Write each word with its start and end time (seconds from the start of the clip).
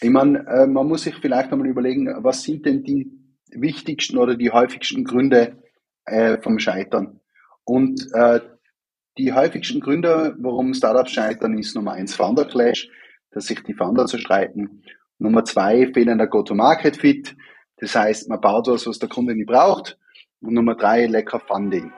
Ich 0.00 0.10
meine, 0.10 0.46
äh, 0.46 0.66
man 0.66 0.86
muss 0.86 1.02
sich 1.02 1.14
vielleicht 1.16 1.52
einmal 1.52 1.68
überlegen, 1.68 2.12
was 2.22 2.42
sind 2.42 2.66
denn 2.66 2.82
die 2.82 3.10
wichtigsten 3.50 4.18
oder 4.18 4.36
die 4.36 4.50
häufigsten 4.50 5.04
Gründe 5.04 5.62
äh, 6.04 6.38
vom 6.42 6.58
Scheitern? 6.58 7.20
Und 7.64 8.06
äh, 8.12 8.40
die 9.18 9.32
häufigsten 9.32 9.80
Gründe, 9.80 10.36
warum 10.38 10.74
Startups 10.74 11.12
scheitern, 11.12 11.56
ist 11.58 11.74
Nummer 11.74 11.92
eins 11.92 12.14
Founder 12.14 12.44
Clash, 12.44 12.90
dass 13.30 13.46
sich 13.46 13.62
die 13.62 13.74
Founder 13.74 14.06
zerstreiten. 14.06 14.82
Nummer 15.18 15.44
zwei 15.44 15.90
fehlender 15.92 16.26
Go-to-Market-Fit. 16.26 17.34
Das 17.78 17.94
heißt, 17.94 18.28
man 18.28 18.40
baut 18.40 18.68
was, 18.68 18.86
was 18.86 18.98
der 18.98 19.08
Kunde 19.08 19.34
nicht 19.34 19.46
braucht. 19.46 19.98
Und 20.40 20.52
Nummer 20.52 20.74
drei, 20.74 21.06
lecker 21.06 21.40
Funding. 21.40 21.92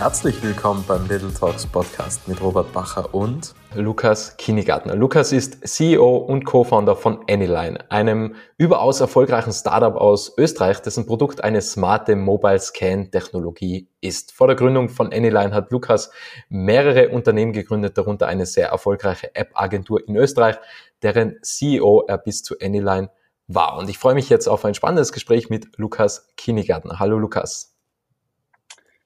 Herzlich 0.00 0.42
willkommen 0.42 0.82
beim 0.88 1.06
Little 1.08 1.30
Talks 1.30 1.66
Podcast 1.66 2.26
mit 2.26 2.40
Robert 2.40 2.72
Bacher 2.72 3.14
und 3.14 3.54
Lukas 3.74 4.34
Kinigartner. 4.38 4.96
Lukas 4.96 5.30
ist 5.30 5.68
CEO 5.68 6.16
und 6.16 6.46
Co-Founder 6.46 6.96
von 6.96 7.22
Anyline, 7.28 7.78
einem 7.90 8.34
überaus 8.56 9.02
erfolgreichen 9.02 9.52
Startup 9.52 9.94
aus 9.94 10.32
Österreich, 10.38 10.80
dessen 10.80 11.04
Produkt 11.04 11.44
eine 11.44 11.60
smarte 11.60 12.16
Mobile 12.16 12.58
Scan 12.60 13.10
Technologie 13.10 13.88
ist. 14.00 14.32
Vor 14.32 14.46
der 14.46 14.56
Gründung 14.56 14.88
von 14.88 15.12
Anyline 15.12 15.52
hat 15.52 15.70
Lukas 15.70 16.10
mehrere 16.48 17.10
Unternehmen 17.10 17.52
gegründet, 17.52 17.98
darunter 17.98 18.26
eine 18.26 18.46
sehr 18.46 18.68
erfolgreiche 18.68 19.34
App-Agentur 19.34 20.08
in 20.08 20.16
Österreich, 20.16 20.56
deren 21.02 21.36
CEO 21.42 22.06
er 22.08 22.16
bis 22.16 22.42
zu 22.42 22.54
Anyline 22.58 23.10
war. 23.48 23.76
Und 23.76 23.90
ich 23.90 23.98
freue 23.98 24.14
mich 24.14 24.30
jetzt 24.30 24.48
auf 24.48 24.64
ein 24.64 24.72
spannendes 24.72 25.12
Gespräch 25.12 25.50
mit 25.50 25.76
Lukas 25.76 26.30
Kinigartner. 26.38 26.98
Hallo 26.98 27.18
Lukas. 27.18 27.76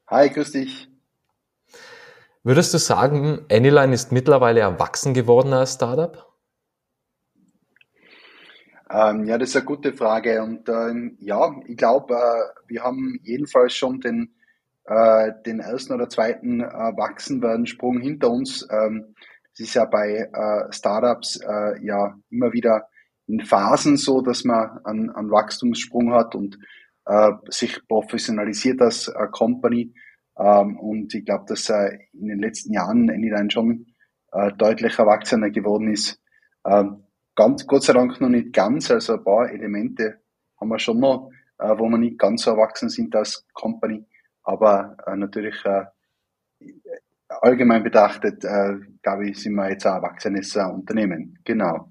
Hi, 0.06 0.29
grüß 0.29 0.52
dich. 0.52 0.93
Würdest 2.46 2.74
du 2.74 2.78
sagen, 2.78 3.46
Anyline 3.50 3.94
ist 3.94 4.12
mittlerweile 4.12 4.60
erwachsen 4.60 5.14
geworden 5.14 5.54
als 5.54 5.74
Startup? 5.74 6.30
Ähm, 8.90 9.24
ja, 9.24 9.38
das 9.38 9.48
ist 9.48 9.56
eine 9.56 9.64
gute 9.64 9.94
Frage. 9.94 10.42
Und 10.42 10.68
ähm, 10.68 11.16
ja, 11.20 11.56
ich 11.66 11.78
glaube, 11.78 12.12
äh, 12.12 12.68
wir 12.68 12.82
haben 12.82 13.18
jedenfalls 13.23 13.73
schon 13.74 14.01
den, 14.01 14.34
äh, 14.84 15.32
den 15.46 15.60
ersten 15.60 15.95
oder 15.95 16.10
zweiten 16.10 16.60
äh, 16.60 16.66
Wachsenwerden-Sprung 16.66 18.01
hinter 18.01 18.30
uns. 18.30 18.68
Ähm, 18.70 19.14
es 19.54 19.60
ist 19.60 19.74
ja 19.74 19.86
bei 19.86 20.29
äh, 20.30 20.70
Startups 20.70 21.40
äh, 21.40 21.82
ja 21.82 22.14
immer 22.29 22.52
wieder 22.52 22.88
in 23.26 23.40
Phasen 23.40 23.96
so, 23.96 24.20
dass 24.20 24.45
man 24.45 24.84
einen, 24.84 25.08
einen 25.08 25.30
Wachstumssprung 25.30 26.12
hat 26.12 26.34
und 26.34 26.58
äh, 27.06 27.30
sich 27.48 27.80
professionalisiert 27.88 28.82
als 28.82 29.08
äh, 29.08 29.29
Company. 29.32 29.95
Ähm, 30.38 30.79
und 30.79 31.15
ich 31.15 31.24
glaube, 31.24 31.45
dass 31.49 31.68
äh, 31.71 31.99
in 32.13 32.29
den 32.29 32.38
letzten 32.38 32.73
Jahren 32.73 33.09
Anyline 33.10 33.51
schon 33.51 33.87
äh, 34.32 34.52
deutlich 34.52 34.99
erwachsener 34.99 35.51
geworden 35.51 35.93
ist. 35.93 36.21
Ähm, 36.66 37.04
ganz, 37.35 37.66
Gott 37.66 37.85
sei 37.85 37.93
Dank 37.93 38.21
noch 38.21 38.29
nicht 38.29 38.52
ganz, 38.52 38.91
also 38.91 39.15
ein 39.15 39.24
paar 39.24 39.51
Elemente 39.51 40.21
haben 40.60 40.68
wir 40.68 40.79
schon 40.79 41.01
noch, 41.01 41.30
äh, 41.59 41.68
wo 41.79 41.88
wir 41.88 41.99
nicht 41.99 42.18
ganz 42.18 42.43
so 42.43 42.52
erwachsen 42.52 42.88
sind 42.88 43.15
als 43.15 43.46
Company. 43.52 44.07
Aber 44.43 44.96
äh, 45.07 45.16
natürlich 45.16 45.65
äh, 45.65 45.85
allgemein 47.29 47.82
betrachtet, 47.82 48.45
äh, 48.45 48.74
glaube 49.02 49.29
ich, 49.29 49.41
sind 49.41 49.54
wir 49.54 49.71
jetzt 49.71 49.87
ein 49.87 49.95
erwachsenes 49.96 50.57
äh, 50.57 50.63
Unternehmen. 50.63 51.38
Genau. 51.45 51.88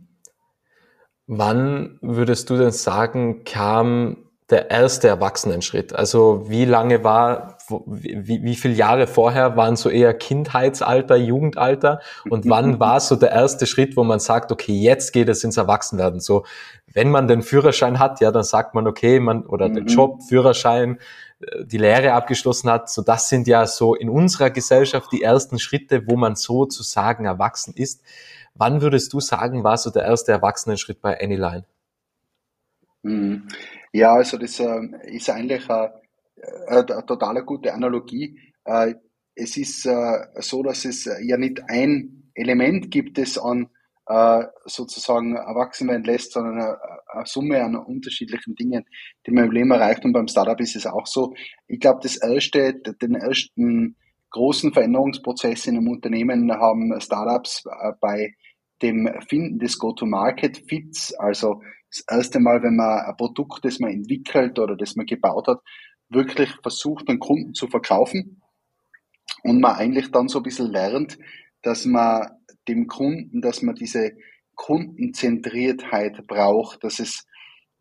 Wann 1.27 1.97
würdest 2.01 2.49
du 2.49 2.57
denn 2.57 2.71
sagen, 2.71 3.43
kam 3.43 4.29
der 4.49 4.69
erste 4.69 5.07
Erwachsenenschritt? 5.07 5.93
Also 5.93 6.49
wie 6.49 6.65
lange 6.65 7.03
war, 7.03 7.52
wie, 7.69 8.43
wie 8.43 8.55
viele 8.55 8.73
Jahre 8.73 9.07
vorher 9.07 9.55
waren 9.55 9.75
so 9.75 9.89
eher 9.89 10.13
Kindheitsalter, 10.13 11.15
Jugendalter 11.15 12.01
und 12.29 12.45
wann 12.49 12.79
war 12.79 12.99
so 12.99 13.15
der 13.15 13.31
erste 13.31 13.65
Schritt, 13.65 13.95
wo 13.97 14.03
man 14.03 14.19
sagt, 14.19 14.51
okay, 14.51 14.73
jetzt 14.73 15.11
geht 15.13 15.29
es 15.29 15.43
ins 15.43 15.57
Erwachsenwerden? 15.57 16.19
So, 16.19 16.45
wenn 16.93 17.09
man 17.09 17.27
den 17.27 17.41
Führerschein 17.41 17.99
hat, 17.99 18.19
ja, 18.21 18.31
dann 18.31 18.43
sagt 18.43 18.73
man, 18.73 18.87
okay, 18.87 19.19
man, 19.19 19.45
oder 19.45 19.69
den 19.69 19.83
mhm. 19.83 19.89
Job, 19.89 20.23
Führerschein, 20.27 20.99
äh, 21.39 21.65
die 21.65 21.77
Lehre 21.77 22.13
abgeschlossen 22.13 22.69
hat, 22.69 22.89
so 22.89 23.01
das 23.01 23.29
sind 23.29 23.47
ja 23.47 23.65
so 23.67 23.95
in 23.95 24.09
unserer 24.09 24.49
Gesellschaft 24.49 25.11
die 25.11 25.21
ersten 25.21 25.59
Schritte, 25.59 26.07
wo 26.07 26.15
man 26.15 26.35
sozusagen 26.35 27.25
erwachsen 27.25 27.73
ist. 27.75 28.01
Wann 28.55 28.81
würdest 28.81 29.13
du 29.13 29.19
sagen, 29.19 29.63
war 29.63 29.77
so 29.77 29.89
der 29.89 30.03
erste 30.03 30.31
Erwachsenenschritt 30.31 31.01
bei 31.01 31.19
Anyline? 31.19 31.65
Mhm. 33.01 33.47
Ja, 33.91 34.13
also 34.15 34.37
das 34.37 34.59
äh, 34.59 34.81
ist 35.05 35.29
eigentlich 35.29 35.69
eine, 35.69 35.93
eine, 36.67 36.79
eine 36.79 37.05
total 37.05 37.43
gute 37.43 37.73
Analogie. 37.73 38.39
Äh, 38.65 38.95
es 39.35 39.57
ist 39.57 39.85
äh, 39.85 40.27
so, 40.39 40.63
dass 40.63 40.85
es 40.85 41.09
ja 41.21 41.37
nicht 41.37 41.61
ein 41.67 42.29
Element 42.35 42.91
gibt, 42.91 43.17
das 43.17 43.37
an 43.37 43.69
äh, 44.07 44.43
sozusagen 44.65 45.35
erwachsen 45.35 45.87
werden 45.87 46.03
lässt, 46.03 46.33
sondern 46.33 46.59
eine, 46.59 46.77
eine, 47.07 47.25
Summe 47.25 47.63
an 47.63 47.75
unterschiedlichen 47.75 48.55
Dingen, 48.55 48.85
die 49.25 49.31
man 49.31 49.45
im 49.45 49.51
Leben 49.51 49.71
erreicht. 49.71 50.03
Und 50.03 50.13
beim 50.13 50.27
Startup 50.27 50.59
ist 50.59 50.75
es 50.75 50.85
auch 50.85 51.07
so. 51.07 51.33
Ich 51.67 51.79
glaube, 51.79 51.99
das 52.03 52.17
erste, 52.17 52.73
den 52.73 53.15
ersten 53.15 53.95
großen 54.31 54.73
Veränderungsprozess 54.73 55.67
in 55.67 55.77
einem 55.77 55.87
Unternehmen 55.87 56.51
haben 56.51 56.99
Startups 56.99 57.63
äh, 57.65 57.93
bei 58.01 58.33
dem 58.81 59.09
Finden 59.29 59.59
des 59.59 59.79
Go-to-Market-Fits, 59.79 61.13
also 61.13 61.61
das 61.89 62.03
erste 62.09 62.39
Mal, 62.39 62.63
wenn 62.63 62.75
man 62.75 63.05
ein 63.05 63.15
Produkt, 63.15 63.63
das 63.63 63.79
man 63.79 63.91
entwickelt 63.91 64.57
oder 64.59 64.75
das 64.75 64.95
man 64.95 65.05
gebaut 65.05 65.47
hat, 65.47 65.61
wirklich 66.13 66.49
versucht, 66.61 67.07
den 67.09 67.19
Kunden 67.19 67.53
zu 67.53 67.67
verkaufen 67.67 68.41
und 69.43 69.59
man 69.59 69.75
eigentlich 69.75 70.11
dann 70.11 70.27
so 70.27 70.39
ein 70.39 70.43
bisschen 70.43 70.71
lernt, 70.71 71.17
dass 71.61 71.85
man 71.85 72.29
dem 72.67 72.87
Kunden, 72.87 73.41
dass 73.41 73.61
man 73.61 73.75
diese 73.75 74.13
Kundenzentriertheit 74.55 76.27
braucht, 76.27 76.83
dass 76.83 76.99
es 76.99 77.25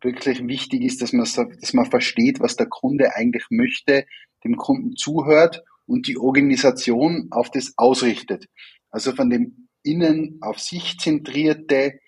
wirklich 0.01 0.45
wichtig 0.47 0.81
ist, 0.81 1.01
dass 1.01 1.13
man, 1.13 1.25
dass 1.25 1.73
man 1.73 1.89
versteht, 1.89 2.39
was 2.39 2.55
der 2.55 2.67
Kunde 2.67 3.15
eigentlich 3.15 3.45
möchte, 3.49 4.05
dem 4.43 4.57
Kunden 4.57 4.95
zuhört 4.95 5.63
und 5.85 6.07
die 6.07 6.17
Organisation 6.17 7.27
auf 7.31 7.49
das 7.49 7.73
ausrichtet. 7.77 8.47
Also 8.89 9.13
von 9.13 9.29
dem 9.29 9.69
innen 9.83 10.39
auf 10.41 10.59
sich 10.59 10.97
zentrierte 10.97 11.99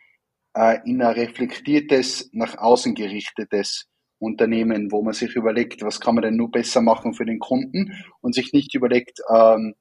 äh, 0.54 0.80
in 0.86 1.02
ein 1.02 1.14
reflektiertes, 1.14 2.30
nach 2.34 2.58
außen 2.58 2.96
gerichtetes 2.96 3.88
Unternehmen, 4.20 4.92
wo 4.92 5.04
man 5.04 5.14
sich 5.14 5.36
überlegt, 5.36 5.84
was 5.84 6.00
kann 6.00 6.16
man 6.16 6.24
denn 6.24 6.36
nur 6.36 6.52
besser 6.52 6.82
machen 6.82 7.14
für 7.14 7.26
den 7.26 7.40
Kunden 7.40 7.94
und 8.22 8.34
sich 8.34 8.54
nicht 8.54 8.74
überlegt, 8.74 9.20
ähm, 9.34 9.76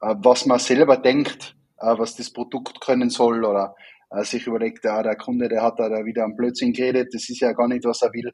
äh, 0.00 0.14
was 0.18 0.46
man 0.46 0.58
selber 0.58 0.96
denkt, 0.96 1.56
äh, 1.78 1.98
was 1.98 2.16
das 2.16 2.32
Produkt 2.32 2.80
können 2.80 3.10
soll 3.10 3.44
oder 3.44 3.74
äh, 4.10 4.24
sich 4.24 4.46
überlegt, 4.46 4.84
ja, 4.84 5.02
der 5.02 5.16
Kunde, 5.16 5.48
der 5.48 5.62
hat 5.62 5.78
da 5.78 5.88
wieder 6.04 6.24
am 6.24 6.36
Blödsinn 6.36 6.72
geredet, 6.72 7.08
das 7.12 7.28
ist 7.28 7.40
ja 7.40 7.52
gar 7.52 7.68
nicht, 7.68 7.84
was 7.84 8.02
er 8.02 8.12
will, 8.12 8.32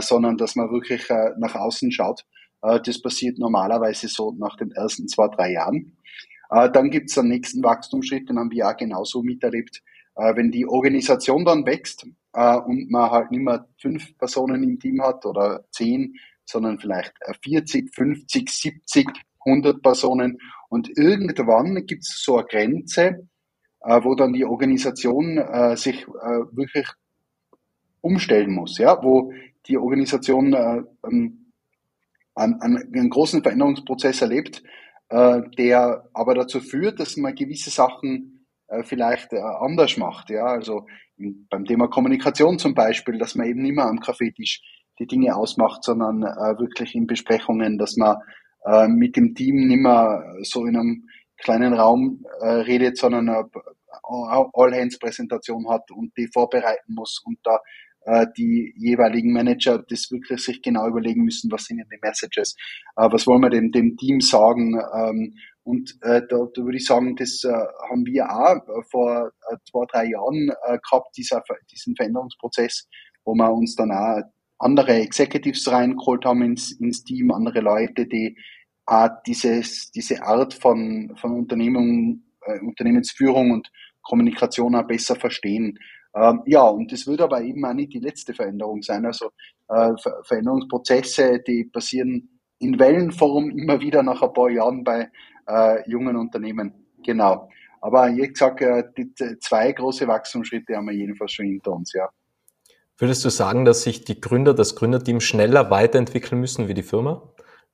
sondern 0.00 0.36
dass 0.36 0.56
man 0.56 0.70
wirklich 0.70 1.08
nach 1.38 1.54
außen 1.54 1.90
schaut. 1.90 2.26
Das 2.60 3.00
passiert 3.00 3.38
normalerweise 3.38 4.08
so 4.08 4.34
nach 4.38 4.54
den 4.58 4.72
ersten 4.72 5.08
zwei, 5.08 5.26
drei 5.28 5.52
Jahren. 5.52 5.96
Dann 6.50 6.90
gibt 6.90 7.08
es 7.08 7.14
den 7.14 7.28
nächsten 7.28 7.62
Wachstumsschritt, 7.64 8.28
den 8.28 8.38
haben 8.38 8.50
wir 8.50 8.68
auch 8.68 8.76
genauso 8.76 9.22
miterlebt. 9.22 9.80
Wenn 10.16 10.50
die 10.50 10.66
Organisation 10.66 11.46
dann 11.46 11.64
wächst 11.64 12.06
äh, 12.32 12.56
und 12.56 12.90
man 12.90 13.10
halt 13.10 13.30
nicht 13.30 13.42
mehr 13.42 13.66
fünf 13.80 14.16
Personen 14.18 14.62
im 14.62 14.78
Team 14.78 15.02
hat 15.02 15.24
oder 15.26 15.64
zehn, 15.70 16.14
sondern 16.44 16.78
vielleicht 16.78 17.14
40, 17.42 17.94
50, 17.94 18.50
70, 18.50 19.08
100 19.44 19.82
Personen 19.82 20.38
und 20.68 20.88
irgendwann 20.96 21.86
gibt 21.86 22.02
es 22.02 22.22
so 22.22 22.38
eine 22.38 22.46
Grenze, 22.46 23.28
äh, 23.80 24.00
wo 24.04 24.14
dann 24.14 24.32
die 24.32 24.44
Organisation 24.44 25.38
äh, 25.38 25.76
sich 25.76 26.02
äh, 26.02 26.42
wirklich 26.52 26.86
umstellen 28.00 28.52
muss, 28.52 28.78
ja, 28.78 29.02
wo 29.02 29.32
die 29.66 29.78
Organisation 29.78 30.52
äh, 30.52 30.82
ähm, 31.04 31.52
einen, 32.34 32.60
einen 32.62 33.10
großen 33.10 33.42
Veränderungsprozess 33.42 34.22
erlebt, 34.22 34.62
äh, 35.08 35.42
der 35.58 36.08
aber 36.12 36.34
dazu 36.34 36.60
führt, 36.60 37.00
dass 37.00 37.16
man 37.16 37.34
gewisse 37.34 37.70
Sachen 37.70 38.36
vielleicht 38.84 39.34
anders 39.34 39.96
macht. 39.96 40.30
Ja, 40.30 40.44
also 40.44 40.86
beim 41.48 41.64
Thema 41.64 41.88
Kommunikation 41.88 42.58
zum 42.58 42.74
Beispiel, 42.74 43.18
dass 43.18 43.34
man 43.34 43.46
eben 43.46 43.62
nicht 43.62 43.76
mehr 43.76 43.86
am 43.86 44.00
Kaffeetisch 44.00 44.62
die 44.98 45.06
Dinge 45.06 45.34
ausmacht, 45.34 45.84
sondern 45.84 46.22
äh, 46.22 46.58
wirklich 46.58 46.94
in 46.94 47.06
Besprechungen, 47.06 47.78
dass 47.78 47.96
man 47.96 48.16
äh, 48.64 48.88
mit 48.88 49.16
dem 49.16 49.34
Team 49.34 49.66
nicht 49.66 49.80
mehr 49.80 50.36
so 50.42 50.66
in 50.66 50.76
einem 50.76 51.08
kleinen 51.38 51.72
Raum 51.72 52.24
äh, 52.40 52.48
redet, 52.48 52.98
sondern 52.98 53.28
eine 53.28 53.50
All-Hands-Präsentation 54.02 55.68
hat 55.70 55.90
und 55.90 56.12
die 56.16 56.28
vorbereiten 56.32 56.94
muss 56.94 57.22
und 57.24 57.38
da 57.42 57.60
äh, 58.04 58.26
die 58.36 58.74
jeweiligen 58.76 59.32
Manager 59.32 59.82
das 59.88 60.10
wirklich 60.10 60.40
sich 60.42 60.62
genau 60.62 60.86
überlegen 60.86 61.24
müssen, 61.24 61.50
was 61.50 61.64
sind 61.64 61.78
denn 61.78 61.88
die 61.90 61.98
Messages, 62.00 62.56
äh, 62.96 63.08
was 63.10 63.26
wollen 63.26 63.42
wir 63.42 63.50
dem, 63.50 63.70
dem 63.72 63.96
Team 63.96 64.20
sagen. 64.20 64.80
Und 65.62 65.96
äh, 66.02 66.22
da, 66.28 66.46
da 66.54 66.62
würde 66.62 66.76
ich 66.76 66.86
sagen, 66.86 67.16
das 67.16 67.44
äh, 67.44 67.48
haben 67.50 68.06
wir 68.06 68.30
auch 68.30 68.56
äh, 68.56 68.82
vor 68.90 69.30
äh, 69.50 69.56
zwei, 69.70 69.84
drei 69.90 70.04
Jahren 70.06 70.50
äh, 70.66 70.78
gehabt, 70.78 71.16
dieser, 71.16 71.42
diesen 71.70 71.94
Veränderungsprozess, 71.96 72.88
wo 73.24 73.34
wir 73.34 73.52
uns 73.52 73.76
dann 73.76 73.92
auch 73.92 74.22
andere 74.58 74.94
Executives 74.94 75.70
reingeholt 75.70 76.24
haben 76.24 76.42
ins, 76.42 76.72
ins 76.72 77.04
Team, 77.04 77.30
andere 77.30 77.60
Leute, 77.60 78.06
die 78.06 78.36
auch 78.86 79.08
dieses, 79.26 79.90
diese 79.90 80.22
Art 80.22 80.54
von, 80.54 81.14
von 81.16 81.32
Unternehmung, 81.32 82.22
äh, 82.42 82.58
Unternehmensführung 82.60 83.52
und 83.52 83.70
Kommunikation 84.02 84.74
auch 84.74 84.86
besser 84.86 85.16
verstehen. 85.16 85.78
Ähm, 86.14 86.42
ja, 86.46 86.62
und 86.62 86.90
das 86.90 87.06
wird 87.06 87.20
aber 87.20 87.42
eben 87.42 87.64
auch 87.64 87.74
nicht 87.74 87.92
die 87.92 88.00
letzte 88.00 88.34
Veränderung 88.34 88.82
sein. 88.82 89.06
Also 89.06 89.30
äh, 89.68 89.92
Ver 90.02 90.22
Veränderungsprozesse, 90.24 91.40
die 91.46 91.64
passieren 91.64 92.40
in 92.58 92.78
Wellenform 92.78 93.50
immer 93.50 93.80
wieder 93.80 94.02
nach 94.02 94.22
ein 94.22 94.32
paar 94.32 94.50
Jahren 94.50 94.84
bei 94.84 95.08
äh, 95.50 95.90
jungen 95.90 96.16
Unternehmen. 96.16 96.72
Genau. 97.04 97.48
Aber 97.80 98.08
wie 98.14 98.28
gesagt, 98.28 98.60
äh, 98.60 98.84
die 98.96 99.12
zwei 99.40 99.72
große 99.72 100.06
Wachstumsschritte 100.06 100.76
haben 100.76 100.86
wir 100.86 100.94
jedenfalls 100.94 101.32
schon 101.32 101.46
hinter 101.46 101.72
uns, 101.72 101.92
ja. 101.92 102.08
Würdest 102.98 103.24
du 103.24 103.30
sagen, 103.30 103.64
dass 103.64 103.82
sich 103.82 104.04
die 104.04 104.20
Gründer, 104.20 104.52
das 104.52 104.76
Gründerteam 104.76 105.20
schneller 105.20 105.70
weiterentwickeln 105.70 106.38
müssen 106.38 106.68
wie 106.68 106.74
die 106.74 106.82
Firma? 106.82 107.32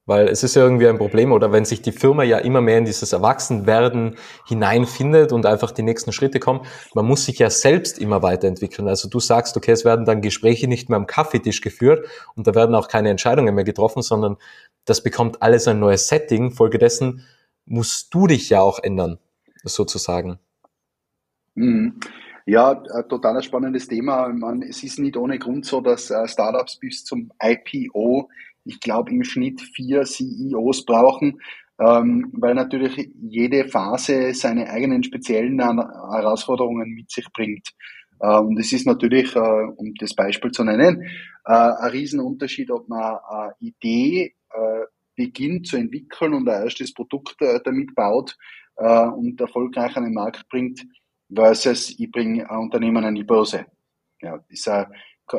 Weil 0.09 0.29
es 0.29 0.45
ist 0.45 0.55
ja 0.55 0.63
irgendwie 0.63 0.87
ein 0.87 0.99
Problem, 0.99 1.33
oder 1.33 1.51
wenn 1.51 1.65
sich 1.65 1.83
die 1.83 1.91
Firma 1.91 2.23
ja 2.23 2.39
immer 2.39 2.61
mehr 2.61 2.79
in 2.79 2.85
dieses 2.85 3.13
Erwachsenwerden 3.13 4.15
hineinfindet 4.47 5.33
und 5.33 5.47
einfach 5.47 5.73
die 5.73 5.83
nächsten 5.83 6.13
Schritte 6.13 6.39
kommen, 6.39 6.61
man 6.95 7.07
muss 7.07 7.25
sich 7.25 7.41
ja 7.41 7.51
selbst 7.51 7.99
immer 7.99 8.23
weiterentwickeln. 8.23 8.87
Also 8.87 9.09
du 9.09 9.19
sagst, 9.19 9.57
okay, 9.57 9.73
es 9.73 9.85
werden 9.85 10.05
dann 10.05 10.23
Gespräche 10.23 10.69
nicht 10.69 10.89
mehr 10.89 10.97
am 10.97 11.09
Kaffeetisch 11.09 11.61
geführt 11.61 12.07
und 12.37 12.47
da 12.47 12.55
werden 12.55 12.77
auch 12.77 12.87
keine 12.87 13.11
Entscheidungen 13.11 13.53
mehr 13.53 13.65
getroffen, 13.65 14.01
sondern 14.01 14.37
das 14.85 15.03
bekommt 15.03 15.43
alles 15.43 15.67
ein 15.67 15.81
neues 15.81 16.07
Setting. 16.07 16.53
Folgedessen 16.53 17.27
musst 17.67 18.15
du 18.15 18.27
dich 18.27 18.51
ja 18.51 18.61
auch 18.61 18.79
ändern, 18.79 19.19
sozusagen. 19.65 20.39
Mhm. 21.55 22.01
Ja, 22.47 22.81
ein 22.81 23.09
total 23.09 23.43
spannendes 23.43 23.89
Thema. 23.89 24.29
Man, 24.29 24.63
es 24.63 24.83
ist 24.85 25.01
nicht 25.01 25.17
ohne 25.17 25.39
Grund 25.39 25.67
so, 25.67 25.81
dass 25.81 26.11
äh, 26.11 26.29
Startups 26.29 26.79
bis 26.79 27.05
zum 27.05 27.33
IPO, 27.43 28.29
ich 28.65 28.79
glaube, 28.79 29.11
im 29.11 29.25
Schnitt 29.25 29.61
vier 29.61 30.05
CEOs 30.05 30.85
brauchen, 30.85 31.41
ähm, 31.81 32.31
weil 32.35 32.55
natürlich 32.55 33.11
jede 33.21 33.67
Phase 33.69 34.33
seine 34.33 34.71
eigenen 34.71 35.03
speziellen 35.03 35.61
Herausforderungen 35.61 36.91
mit 36.91 37.11
sich 37.11 37.27
bringt. 37.33 37.71
Äh, 38.21 38.39
und 38.39 38.59
es 38.61 38.73
ist 38.73 38.87
natürlich, 38.87 39.35
äh, 39.35 39.41
um 39.41 39.93
das 39.99 40.15
Beispiel 40.15 40.53
zu 40.53 40.63
nennen, 40.63 41.05
ein 41.43 41.91
Riesenunterschied, 41.91 42.73
ob 42.73 42.89
man 42.89 43.19
eine 43.29 43.55
Idee 43.61 44.35
beginnt 45.17 45.67
zu 45.67 45.77
entwickeln 45.77 46.35
und 46.35 46.49
ein 46.49 46.65
erstes 46.65 46.93
Produkt 46.93 47.37
damit 47.65 47.95
baut 47.95 48.37
und 48.77 49.41
erfolgreich 49.41 49.97
an 49.97 50.05
den 50.05 50.13
Markt 50.13 50.47
bringt, 50.51 50.85
versus 51.35 51.99
ich 51.99 52.11
bringe 52.11 52.49
ein 52.49 52.59
Unternehmen 52.59 53.05
an 53.05 53.15
die 53.15 53.25
Börse. 53.25 53.67
Ja, 54.21 54.39
ist, 54.49 54.71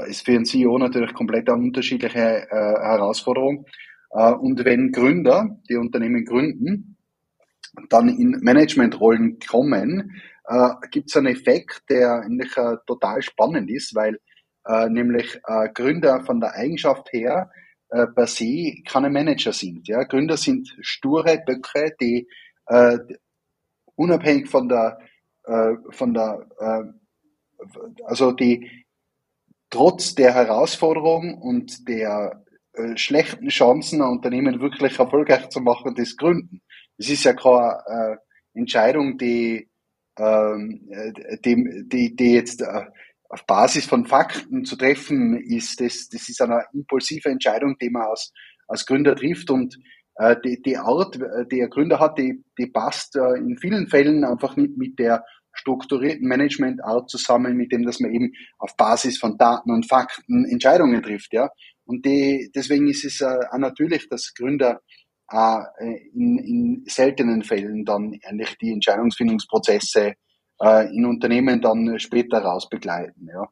ist 0.07 0.25
für 0.25 0.33
einen 0.33 0.45
CEO 0.45 0.77
natürlich 0.77 1.13
komplett 1.13 1.49
eine 1.49 1.61
unterschiedliche 1.61 2.47
äh, 2.49 2.49
Herausforderung. 2.49 3.65
Äh, 4.11 4.33
und 4.33 4.63
wenn 4.65 4.91
Gründer, 4.91 5.59
die 5.69 5.75
Unternehmen 5.75 6.25
gründen, 6.25 6.97
dann 7.89 8.09
in 8.09 8.39
Managementrollen 8.41 9.39
kommen, 9.39 10.21
äh, 10.45 10.69
gibt 10.91 11.09
es 11.09 11.17
einen 11.17 11.27
Effekt, 11.27 11.83
der 11.89 12.21
eigentlich 12.21 12.55
äh, 12.57 12.77
total 12.85 13.21
spannend 13.21 13.69
ist, 13.69 13.95
weil 13.95 14.19
äh, 14.65 14.89
nämlich 14.89 15.39
äh, 15.47 15.69
Gründer 15.73 16.23
von 16.23 16.39
der 16.39 16.53
Eigenschaft 16.53 17.11
her 17.13 17.49
äh, 17.89 18.07
per 18.07 18.27
se 18.27 18.81
keine 18.85 19.09
Manager 19.09 19.53
sind. 19.53 19.87
Ja? 19.87 20.03
Gründer 20.03 20.37
sind 20.37 20.75
sture 20.81 21.41
Böcke, 21.45 21.95
die 21.99 22.27
äh, 22.67 22.97
unabhängig 23.95 24.49
von 24.49 24.67
der 24.69 24.99
äh, 25.47 25.75
von 25.91 26.13
der, 26.13 26.45
äh, 26.59 26.83
also 28.03 28.31
die, 28.31 28.85
trotz 29.69 30.13
der 30.13 30.33
Herausforderung 30.33 31.41
und 31.41 31.87
der 31.87 32.43
äh, 32.73 32.97
schlechten 32.97 33.47
Chancen, 33.47 34.01
ein 34.01 34.09
Unternehmen 34.09 34.59
wirklich 34.61 34.99
erfolgreich 34.99 35.49
zu 35.49 35.61
machen, 35.61 35.95
das 35.95 36.17
gründen. 36.17 36.61
Es 36.97 37.09
ist 37.09 37.23
ja 37.23 37.33
keine 37.33 38.19
äh, 38.53 38.59
Entscheidung, 38.59 39.17
die, 39.17 39.69
ähm, 40.17 40.89
die, 41.45 41.85
die, 41.87 42.15
die 42.15 42.33
jetzt 42.33 42.61
äh, 42.61 42.85
auf 43.29 43.45
Basis 43.45 43.85
von 43.85 44.05
Fakten 44.05 44.65
zu 44.65 44.75
treffen 44.75 45.37
ist. 45.37 45.79
Das, 45.81 46.09
das 46.09 46.29
ist 46.29 46.41
eine 46.41 46.65
impulsive 46.73 47.29
Entscheidung, 47.29 47.77
die 47.81 47.89
man 47.89 48.03
als, 48.03 48.31
als 48.67 48.85
Gründer 48.85 49.15
trifft 49.15 49.49
und 49.49 49.77
äh, 50.15 50.35
die, 50.43 50.61
die 50.61 50.77
Art, 50.77 51.15
die 51.51 51.57
der 51.57 51.69
Gründer 51.69 51.99
hat, 51.99 52.17
die, 52.17 52.43
die 52.57 52.67
passt 52.67 53.15
äh, 53.15 53.37
in 53.37 53.57
vielen 53.57 53.87
Fällen 53.87 54.23
einfach 54.23 54.55
nicht 54.55 54.77
mit 54.77 54.97
der 54.99 55.23
strukturierten 55.53 56.27
Management-Art 56.27 57.09
zusammen, 57.09 57.55
mit 57.55 57.71
dem, 57.71 57.83
dass 57.83 57.99
man 57.99 58.13
eben 58.13 58.31
auf 58.59 58.75
Basis 58.77 59.17
von 59.17 59.37
Daten 59.37 59.71
und 59.71 59.87
Fakten 59.87 60.45
Entscheidungen 60.45 61.01
trifft, 61.01 61.33
ja. 61.33 61.49
Und 61.85 62.05
die, 62.05 62.51
deswegen 62.53 62.87
ist 62.87 63.05
es 63.05 63.21
äh, 63.21 63.25
auch 63.25 63.57
natürlich, 63.57 64.07
dass 64.09 64.33
Gründer 64.33 64.81
äh, 65.31 65.59
in, 66.13 66.37
in 66.37 66.83
seltenen 66.87 67.43
Fällen 67.43 67.85
dann 67.85 68.13
eigentlich 68.23 68.57
die 68.57 68.71
Entscheidungsfindungsprozesse 68.71 70.13
äh, 70.61 70.93
in 70.95 71.05
Unternehmen 71.05 71.61
dann 71.61 71.99
später 71.99 72.39
raus 72.39 72.69
begleiten, 72.69 73.27
ja. 73.31 73.47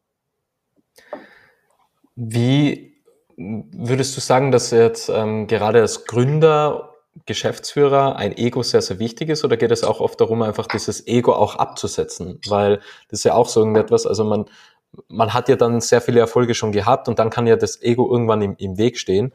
Wie 2.16 2.96
würdest 3.38 4.16
du 4.16 4.22
sagen, 4.22 4.52
dass 4.52 4.72
jetzt 4.72 5.10
ähm, 5.10 5.48
gerade 5.48 5.82
als 5.82 6.06
Gründer 6.06 6.96
Geschäftsführer 7.26 8.18
ein 8.18 8.36
Ego 8.38 8.62
sehr, 8.62 8.82
sehr 8.82 9.00
wichtig 9.00 9.30
ist 9.30 9.46
oder 9.46 9.56
geht 9.56 9.72
es 9.72 9.84
auch 9.84 10.02
oft 10.02 10.20
darum, 10.20 10.42
einfach 10.42 10.68
dieses 10.68 11.08
Ego 11.08 11.34
auch 11.34 11.56
abzusetzen? 11.56 12.40
Weil 12.48 12.78
das 13.10 13.20
ist 13.20 13.24
ja 13.24 13.34
auch 13.34 13.48
so 13.48 13.62
irgendetwas, 13.62 14.06
also 14.06 14.26
man, 14.26 14.46
man 15.08 15.34
hat 15.34 15.48
ja 15.48 15.56
dann 15.56 15.80
sehr 15.82 16.02
viele 16.02 16.20
Erfolge 16.20 16.56
schon 16.56 16.72
gehabt 16.72 17.08
und 17.08 17.20
dann 17.20 17.30
kann 17.30 17.48
ja 17.48 17.56
das 17.56 17.82
Ego 17.82 18.10
irgendwann 18.12 18.42
im, 18.42 18.56
im 18.58 18.78
Weg 18.78 18.98
stehen. 18.98 19.34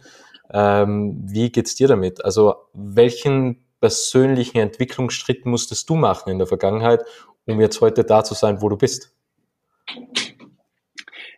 Ähm, 0.52 1.22
wie 1.25 1.50
geht's 1.50 1.75
dir 1.75 1.88
damit? 1.88 2.25
Also 2.25 2.55
welchen 2.75 3.64
persönlichen 3.81 4.58
Entwicklungsschritt 4.58 5.46
musstest 5.46 5.88
du 5.88 5.96
machen 5.96 6.31
in 6.31 6.38
der 6.38 6.46
Vergangenheit, 6.46 7.02
um 7.46 7.60
jetzt 7.60 7.81
heute 7.81 8.04
da 8.04 8.22
zu 8.25 8.34
sein, 8.34 8.60
wo 8.60 8.69
du 8.69 8.76
bist? 8.76 9.14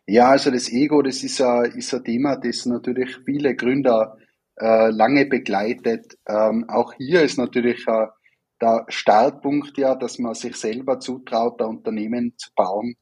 Ja, 0.07 0.31
also 0.31 0.51
das 0.51 0.71
Ego, 0.71 1.03
das 1.03 1.23
ist 1.23 1.41
ein, 1.41 1.73
ist 1.73 1.95
ein 1.95 2.05
Thema, 2.05 2.37
das 2.37 2.67
natürlich 2.67 3.17
viele 3.25 3.55
Gründer 3.55 4.17
äh, 4.57 4.91
lange 4.91 5.27
begleitet. 5.27 6.19
Ähm, 6.27 6.69
auch 6.69 6.93
hier 6.95 7.23
ist 7.23 7.39
natürlich 7.39 7.87
äh, 7.87 8.07
der 8.61 8.85
Startpunkt 8.89 9.79
ja, 9.79 9.95
dass 9.95 10.19
man 10.19 10.35
sich 10.35 10.57
selber 10.57 10.99
zutraut, 11.01 11.61
ein 11.61 11.69
Unternehmen 11.69 12.35
zu 12.37 12.51
bauen, 12.55 12.95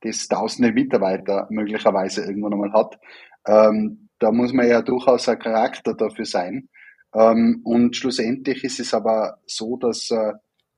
das 0.00 0.26
tausende 0.28 0.72
Mitarbeiter 0.72 1.46
möglicherweise 1.50 2.22
irgendwann 2.22 2.54
einmal 2.54 2.72
hat. 2.72 2.98
Ähm, 3.46 4.08
da 4.18 4.32
muss 4.32 4.52
man 4.52 4.68
ja 4.68 4.82
durchaus 4.82 5.28
ein 5.28 5.38
Charakter 5.38 5.94
dafür 5.94 6.24
sein. 6.24 6.68
Ähm, 7.14 7.60
und 7.64 7.96
schlussendlich 7.96 8.64
ist 8.64 8.80
es 8.80 8.94
aber 8.94 9.38
so, 9.46 9.76
dass 9.76 10.10
äh, 10.10 10.32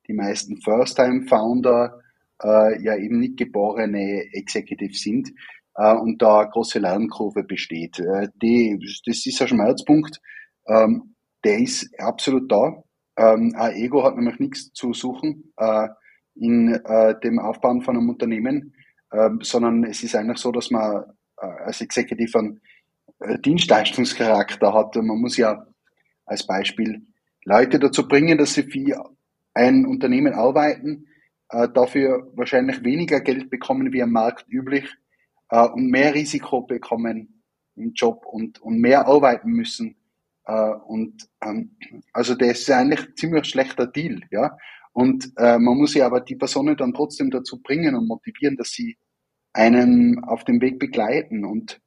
die 0.08 0.14
meisten 0.14 0.60
First-Time-Founder 0.60 2.00
äh, 2.42 2.82
ja 2.82 2.96
eben 2.96 3.20
nicht 3.20 3.36
geborene 3.36 4.24
Executives 4.32 5.00
sind, 5.00 5.32
äh, 5.76 5.94
und 5.94 6.20
da 6.22 6.40
eine 6.40 6.50
große 6.50 6.78
Lernkurve 6.78 7.44
besteht. 7.44 7.98
Äh, 7.98 8.28
die, 8.42 8.78
das 9.06 9.26
ist 9.26 9.40
ein 9.40 9.48
Schmerzpunkt, 9.48 10.20
ähm, 10.66 11.14
der 11.44 11.58
ist 11.58 11.88
absolut 12.00 12.50
da. 12.50 12.82
Ähm, 13.16 13.54
ein 13.56 13.76
Ego 13.76 14.02
hat 14.02 14.16
nämlich 14.16 14.38
nichts 14.38 14.72
zu 14.72 14.92
suchen 14.92 15.52
äh, 15.56 15.88
in 16.34 16.74
äh, 16.74 17.18
dem 17.20 17.38
Aufbauen 17.38 17.82
von 17.82 17.96
einem 17.96 18.08
Unternehmen, 18.08 18.74
ähm, 19.12 19.40
sondern 19.42 19.84
es 19.84 20.02
ist 20.02 20.14
eigentlich 20.14 20.38
so, 20.38 20.52
dass 20.52 20.70
man 20.70 21.04
äh, 21.40 21.46
als 21.46 21.80
Executive 21.80 22.38
einen 22.38 22.60
äh, 23.20 23.38
Dienstleistungscharakter 23.38 24.74
hat. 24.74 24.96
Man 24.96 25.20
muss 25.20 25.36
ja 25.36 25.66
als 26.26 26.46
Beispiel 26.46 27.06
Leute 27.44 27.78
dazu 27.78 28.08
bringen, 28.08 28.36
dass 28.36 28.54
sie 28.54 28.64
für 28.64 29.15
ein 29.56 29.86
Unternehmen 29.86 30.34
arbeiten, 30.34 31.06
äh, 31.48 31.68
dafür 31.68 32.30
wahrscheinlich 32.34 32.84
weniger 32.84 33.20
Geld 33.20 33.48
bekommen 33.50 33.92
wie 33.92 34.02
am 34.02 34.12
Markt 34.12 34.46
üblich 34.48 34.84
äh, 35.48 35.66
und 35.66 35.90
mehr 35.90 36.14
Risiko 36.14 36.62
bekommen 36.62 37.42
im 37.74 37.92
Job 37.94 38.26
und, 38.26 38.60
und 38.60 38.80
mehr 38.80 39.06
arbeiten 39.06 39.50
müssen. 39.50 39.96
Äh, 40.44 40.72
und 40.86 41.28
ähm, 41.42 41.76
also 42.12 42.34
das 42.34 42.60
ist 42.60 42.70
eigentlich 42.70 43.08
ein 43.08 43.16
ziemlich 43.16 43.46
schlechter 43.46 43.86
Deal, 43.86 44.20
ja. 44.30 44.56
Und 44.92 45.32
äh, 45.36 45.58
man 45.58 45.76
muss 45.76 45.94
ja 45.94 46.06
aber 46.06 46.20
die 46.20 46.36
Personen 46.36 46.76
dann 46.76 46.94
trotzdem 46.94 47.30
dazu 47.30 47.60
bringen 47.60 47.94
und 47.94 48.08
motivieren, 48.08 48.56
dass 48.56 48.70
sie 48.70 48.96
einen 49.52 50.22
auf 50.24 50.44
dem 50.44 50.60
Weg 50.60 50.78
begleiten. 50.78 51.44
Und 51.44 51.80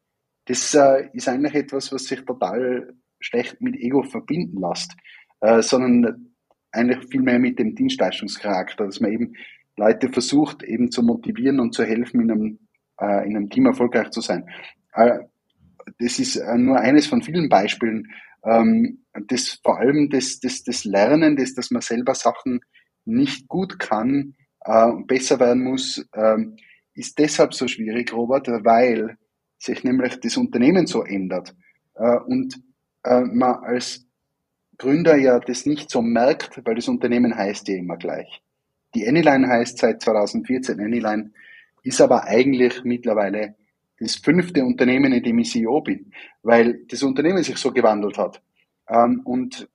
das 0.45 0.73
äh, 0.75 1.09
ist 1.13 1.27
eigentlich 1.27 1.55
etwas, 1.55 1.91
was 1.91 2.05
sich 2.05 2.23
total 2.25 2.93
schlecht 3.19 3.61
mit 3.61 3.75
Ego 3.75 4.03
verbinden 4.03 4.59
lässt, 4.59 4.95
äh, 5.41 5.61
sondern 5.61 6.28
eigentlich 6.71 7.09
viel 7.09 7.21
mehr 7.21 7.39
mit 7.39 7.59
dem 7.59 7.75
Dienstleistungscharakter, 7.75 8.85
dass 8.85 8.99
man 8.99 9.11
eben 9.11 9.33
Leute 9.77 10.09
versucht, 10.09 10.63
eben 10.63 10.91
zu 10.91 11.03
motivieren 11.03 11.59
und 11.59 11.73
zu 11.73 11.83
helfen, 11.83 12.21
in 12.21 12.31
einem 12.31 12.59
äh, 12.99 13.27
in 13.27 13.35
einem 13.35 13.49
Team 13.49 13.65
erfolgreich 13.65 14.09
zu 14.11 14.21
sein. 14.21 14.45
Äh, 14.93 15.19
das 15.99 16.19
ist 16.19 16.35
äh, 16.35 16.57
nur 16.57 16.79
eines 16.79 17.07
von 17.07 17.21
vielen 17.21 17.49
Beispielen. 17.49 18.07
Ähm, 18.43 19.05
das 19.27 19.59
vor 19.63 19.79
allem 19.79 20.09
das, 20.09 20.39
das, 20.39 20.63
das 20.63 20.85
Lernen, 20.85 21.35
das, 21.35 21.53
dass 21.53 21.71
man 21.71 21.81
selber 21.81 22.15
Sachen 22.15 22.61
nicht 23.05 23.47
gut 23.47 23.79
kann, 23.79 24.35
äh, 24.65 24.91
besser 25.07 25.39
werden 25.39 25.63
muss, 25.63 26.05
äh, 26.13 26.37
ist 26.93 27.17
deshalb 27.17 27.53
so 27.53 27.67
schwierig, 27.67 28.13
Robert, 28.13 28.47
weil 28.47 29.17
sich 29.57 29.83
nämlich 29.83 30.19
das 30.19 30.37
Unternehmen 30.37 30.85
so 30.85 31.03
ändert 31.03 31.55
äh, 31.95 32.17
und 32.17 32.61
äh, 33.03 33.21
man 33.21 33.55
als 33.63 34.05
Gründer 34.79 35.17
ja 35.17 35.39
das 35.39 35.65
nicht 35.65 35.91
so 35.91 36.01
merkt, 36.01 36.65
weil 36.65 36.75
das 36.75 36.87
Unternehmen 36.87 37.35
heißt 37.35 37.67
ja 37.67 37.75
immer 37.75 37.97
gleich. 37.97 38.41
die 38.95 39.07
Anyline 39.07 39.47
heißt 39.47 39.77
seit 39.77 40.01
2014 40.01 40.79
Anyline, 40.79 41.31
ist 41.83 42.01
aber 42.01 42.23
eigentlich 42.23 42.83
mittlerweile 42.83 43.55
das 43.99 44.15
fünfte 44.15 44.63
Unternehmen, 44.63 45.11
in 45.13 45.21
dem 45.21 45.39
ich 45.39 45.51
CEO 45.51 45.81
bin, 45.81 46.11
weil 46.41 46.85
das 46.87 47.03
Unternehmen 47.03 47.43
sich 47.43 47.57
so 47.57 47.71
gewandelt 47.71 48.17
hat. 48.17 48.41
Ähm, 48.87 49.21
und 49.25 49.69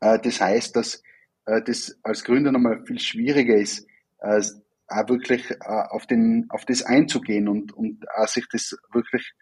äh, 0.00 0.18
das 0.20 0.40
heißt, 0.40 0.76
dass 0.76 1.02
äh, 1.46 1.62
das 1.62 1.98
als 2.02 2.24
Gründer 2.24 2.52
nochmal 2.52 2.84
viel 2.84 2.98
schwieriger 3.00 3.56
ist, 3.56 3.86
äh, 4.20 4.42
auch 4.86 5.08
wirklich 5.08 5.50
auf, 5.62 6.06
den, 6.06 6.46
auf 6.50 6.66
das 6.66 6.82
einzugehen 6.82 7.48
und, 7.48 7.72
und 7.72 8.04
auch 8.16 8.28
sich 8.28 8.46
das 8.52 8.76
wirklich 8.92 9.32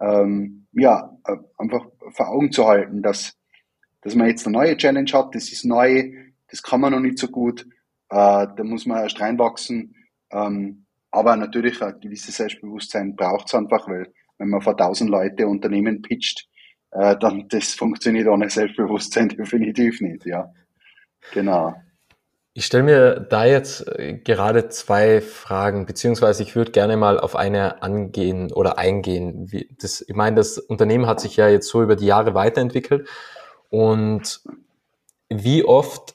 ähm, 0.00 0.66
ja, 0.72 1.16
einfach 1.56 1.86
vor 2.10 2.28
Augen 2.28 2.50
zu 2.50 2.66
halten, 2.66 3.00
dass, 3.00 3.37
dass 4.02 4.14
man 4.14 4.28
jetzt 4.28 4.46
eine 4.46 4.56
neue 4.56 4.76
Challenge 4.76 5.10
hat, 5.12 5.34
das 5.34 5.50
ist 5.50 5.64
neu, 5.64 6.12
das 6.48 6.62
kann 6.62 6.80
man 6.80 6.92
noch 6.92 7.00
nicht 7.00 7.18
so 7.18 7.28
gut, 7.28 7.66
äh, 8.10 8.46
da 8.56 8.64
muss 8.64 8.86
man 8.86 9.02
erst 9.02 9.20
reinwachsen. 9.20 9.94
Ähm, 10.30 10.84
aber 11.10 11.36
natürlich 11.36 11.82
ein 11.82 11.98
gewisses 12.00 12.36
Selbstbewusstsein 12.36 13.16
braucht 13.16 13.48
es 13.48 13.54
einfach, 13.54 13.88
weil 13.88 14.12
wenn 14.38 14.50
man 14.50 14.60
vor 14.60 14.76
tausend 14.76 15.10
Leute 15.10 15.46
Unternehmen 15.46 16.02
pitcht, 16.02 16.48
äh, 16.92 17.16
dann 17.18 17.46
das 17.50 17.74
funktioniert 17.74 18.28
ohne 18.28 18.48
Selbstbewusstsein 18.50 19.28
definitiv 19.36 20.00
nicht, 20.00 20.26
ja. 20.26 20.52
Genau. 21.32 21.74
Ich 22.54 22.66
stelle 22.66 22.82
mir 22.82 23.20
da 23.20 23.44
jetzt 23.44 23.86
äh, 23.86 24.14
gerade 24.14 24.68
zwei 24.68 25.20
Fragen, 25.20 25.86
beziehungsweise 25.86 26.42
ich 26.42 26.56
würde 26.56 26.72
gerne 26.72 26.96
mal 26.96 27.20
auf 27.20 27.36
eine 27.36 27.82
angehen 27.82 28.52
oder 28.52 28.78
eingehen. 28.78 29.48
Das, 29.80 30.04
ich 30.06 30.14
meine, 30.14 30.36
das 30.36 30.58
Unternehmen 30.58 31.06
hat 31.06 31.20
sich 31.20 31.36
ja 31.36 31.48
jetzt 31.48 31.68
so 31.68 31.82
über 31.82 31.94
die 31.94 32.06
Jahre 32.06 32.34
weiterentwickelt. 32.34 33.08
Und 33.70 34.42
wie 35.28 35.64
oft 35.64 36.14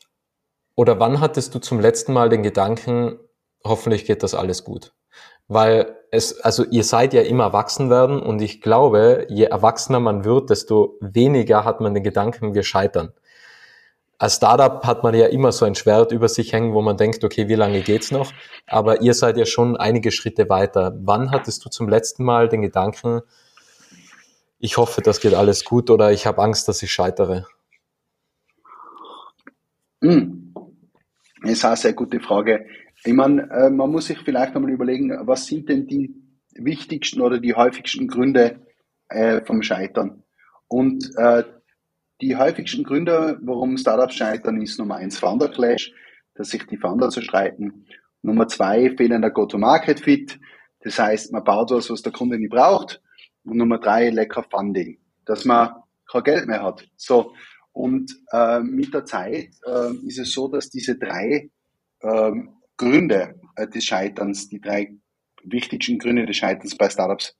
oder 0.76 1.00
wann 1.00 1.20
hattest 1.20 1.54
du 1.54 1.60
zum 1.60 1.80
letzten 1.80 2.14
Mal 2.14 2.30
den 2.30 2.44
Gedanken, 2.44 3.20
hoffentlich 3.64 4.06
geht 4.06 4.24
das 4.24 4.34
alles 4.34 4.64
gut? 4.64 4.94
Weil 5.48 5.98
es, 6.12 6.40
also 6.42 6.64
ihr 6.66 6.84
seid 6.84 7.14
ja 7.14 7.22
immer 7.22 7.46
erwachsen 7.46 7.90
werden 7.90 8.22
und 8.22 8.42
ich 8.42 8.62
glaube, 8.62 9.28
je 9.30 9.46
erwachsener 9.46 10.00
man 10.00 10.24
wird, 10.24 10.50
desto 10.50 10.98
weniger 11.00 11.64
hat 11.66 11.82
man 11.82 11.94
den 11.94 12.04
Gedanken, 12.04 12.54
wir 12.54 12.64
scheitern 12.64 13.14
als 14.24 14.38
Startup 14.38 14.86
hat 14.86 15.04
man 15.04 15.14
ja 15.16 15.26
immer 15.26 15.52
so 15.52 15.66
ein 15.66 15.76
Schwert 15.76 16.14
über 16.14 16.30
sich 16.30 16.54
hängen, 16.54 16.74
wo 16.74 16.82
man 16.82 16.96
denkt, 16.96 17.26
okay, 17.26 17.50
wie 17.50 17.56
lange 17.56 17.82
geht's 17.82 18.10
noch? 18.10 18.32
Aber 18.68 19.02
ihr 19.02 19.14
seid 19.14 19.36
ja 19.36 19.46
schon 19.46 19.76
einige 19.76 20.14
Schritte 20.14 20.48
weiter. 20.48 20.94
Wann 21.02 21.32
hattest 21.32 21.66
du 21.66 21.70
zum 21.70 21.90
letzten 21.90 22.24
Mal 22.24 22.48
den 22.48 22.62
Gedanken, 22.62 23.22
ich 24.64 24.78
hoffe, 24.78 25.02
das 25.02 25.20
geht 25.20 25.34
alles 25.34 25.66
gut 25.66 25.90
oder 25.90 26.14
ich 26.14 26.26
habe 26.26 26.42
Angst, 26.42 26.70
dass 26.70 26.82
ich 26.82 26.90
scheitere? 26.90 27.46
Hm. 30.02 30.54
Das 31.42 31.52
ist 31.52 31.66
eine 31.66 31.76
sehr 31.76 31.92
gute 31.92 32.22
Frage. 32.22 32.66
Ich 33.04 33.12
meine, 33.12 33.52
äh, 33.52 33.70
man 33.70 33.92
muss 33.92 34.06
sich 34.06 34.20
vielleicht 34.20 34.56
einmal 34.56 34.72
überlegen, 34.72 35.12
was 35.28 35.48
sind 35.48 35.68
denn 35.68 35.86
die 35.88 36.16
wichtigsten 36.54 37.20
oder 37.20 37.40
die 37.40 37.54
häufigsten 37.54 38.08
Gründe 38.08 38.62
äh, 39.10 39.42
vom 39.42 39.64
Scheitern? 39.64 40.24
Und 40.70 41.12
äh, 41.18 41.44
die 42.22 42.38
häufigsten 42.38 42.86
Gründe, 42.86 43.40
warum 43.42 43.78
Startups 43.78 44.16
scheitern, 44.16 44.62
ist 44.62 44.80
Nummer 44.80 44.96
eins 44.96 45.20
Founder 45.20 45.50
Clash, 45.50 45.92
dass 46.36 46.52
sich 46.52 46.66
die 46.68 46.78
Founder 46.78 47.10
zerstreiten. 47.10 47.86
Nummer 48.22 48.48
zwei 48.48 48.96
fehlender 48.96 49.30
Go-to-Market-Fit. 49.30 50.40
Das 50.80 50.98
heißt, 50.98 51.34
man 51.34 51.44
baut 51.44 51.72
was, 51.72 51.90
was 51.90 52.02
der 52.02 52.14
Kunde 52.14 52.40
nicht 52.40 52.52
braucht. 52.52 53.02
Und 53.44 53.58
Nummer 53.58 53.78
drei 53.78 54.10
lecker 54.10 54.44
Funding, 54.50 54.98
dass 55.26 55.46
man 55.46 55.76
kein 56.12 56.24
Geld 56.24 56.48
mehr 56.48 56.64
hat. 56.64 56.88
So. 56.96 57.34
Und 57.72 58.12
äh, 58.32 58.60
mit 58.60 58.94
der 58.94 59.06
Zeit 59.06 59.50
äh, 59.66 59.92
ist 60.06 60.20
es 60.20 60.32
so, 60.32 60.48
dass 60.48 60.70
diese 60.70 60.98
drei 60.98 61.50
äh, 62.02 62.32
Gründe 62.78 63.40
äh, 63.56 63.68
des 63.68 63.84
Scheiterns, 63.84 64.48
die 64.48 64.62
drei 64.62 64.94
wichtigsten 65.44 65.98
Gründe 65.98 66.26
des 66.26 66.38
Scheiterns 66.38 66.78
bei 66.78 66.90
Startups 66.90 67.36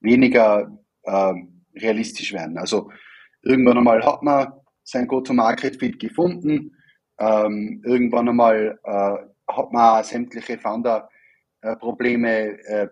weniger 0.00 0.78
äh, 1.02 1.34
realistisch 1.74 2.32
werden. 2.32 2.56
Also 2.56 2.88
Irgendwann 3.44 3.78
einmal 3.78 4.04
hat 4.04 4.22
man 4.22 4.52
sein 4.82 5.06
Go-to-Market-Fit 5.06 6.00
gefunden. 6.00 6.76
Ähm, 7.18 7.82
irgendwann 7.84 8.28
einmal 8.28 8.78
äh, 8.82 9.52
hat 9.52 9.72
man 9.72 10.02
sämtliche 10.02 10.58
Founder-Probleme 10.58 12.58
äh, 12.64 12.88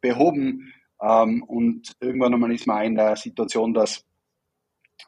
behoben. 0.00 0.72
Ähm, 1.02 1.42
und 1.44 1.92
irgendwann 2.00 2.34
einmal 2.34 2.52
ist 2.52 2.66
man 2.66 2.84
in 2.84 2.94
der 2.94 3.16
Situation, 3.16 3.74
dass 3.74 4.04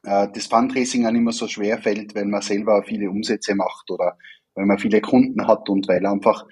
äh, 0.04 0.28
das 0.32 0.46
Fundraising 0.46 1.06
auch 1.06 1.12
nicht 1.12 1.22
mehr 1.22 1.32
so 1.32 1.48
schwer 1.48 1.78
fällt, 1.78 2.14
weil 2.14 2.26
man 2.26 2.42
selber 2.42 2.82
viele 2.84 3.10
Umsätze 3.10 3.54
macht 3.54 3.90
oder 3.90 4.16
weil 4.54 4.66
man 4.66 4.78
viele 4.78 5.00
Kunden 5.00 5.46
hat 5.46 5.68
und 5.68 5.88
weil 5.88 6.04
einfach 6.06 6.46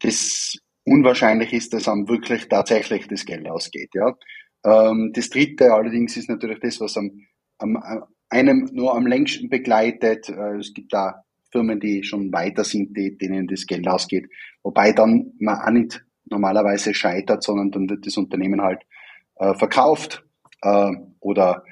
das 0.00 0.56
unwahrscheinlich 0.84 1.52
ist, 1.52 1.72
dass 1.72 1.88
einem 1.88 2.08
wirklich 2.08 2.48
tatsächlich 2.48 3.06
das 3.06 3.24
Geld 3.24 3.48
ausgeht. 3.48 3.90
Ja. 3.94 4.16
Ähm, 4.64 5.12
das 5.14 5.30
dritte 5.30 5.72
allerdings 5.72 6.16
ist 6.16 6.28
natürlich 6.28 6.60
das, 6.60 6.80
was 6.80 6.96
am 6.96 7.26
am, 7.60 7.82
einem 8.28 8.68
nur 8.72 8.94
am 8.94 9.06
längsten 9.06 9.48
begleitet. 9.48 10.28
Äh, 10.28 10.58
es 10.58 10.72
gibt 10.74 10.92
da 10.92 11.24
Firmen, 11.52 11.80
die 11.80 12.04
schon 12.04 12.32
weiter 12.32 12.64
sind, 12.64 12.96
die, 12.96 13.16
denen 13.16 13.46
das 13.46 13.66
Geld 13.66 13.86
ausgeht. 13.88 14.28
Wobei 14.62 14.92
dann 14.92 15.32
man 15.38 15.60
auch 15.60 15.70
nicht 15.70 16.04
normalerweise 16.30 16.94
scheitert, 16.94 17.42
sondern 17.42 17.70
dann 17.70 17.88
wird 17.88 18.06
das 18.06 18.16
Unternehmen 18.16 18.60
halt 18.60 18.82
äh, 19.36 19.54
verkauft 19.54 20.24
äh, 20.62 20.92
oder 21.20 21.64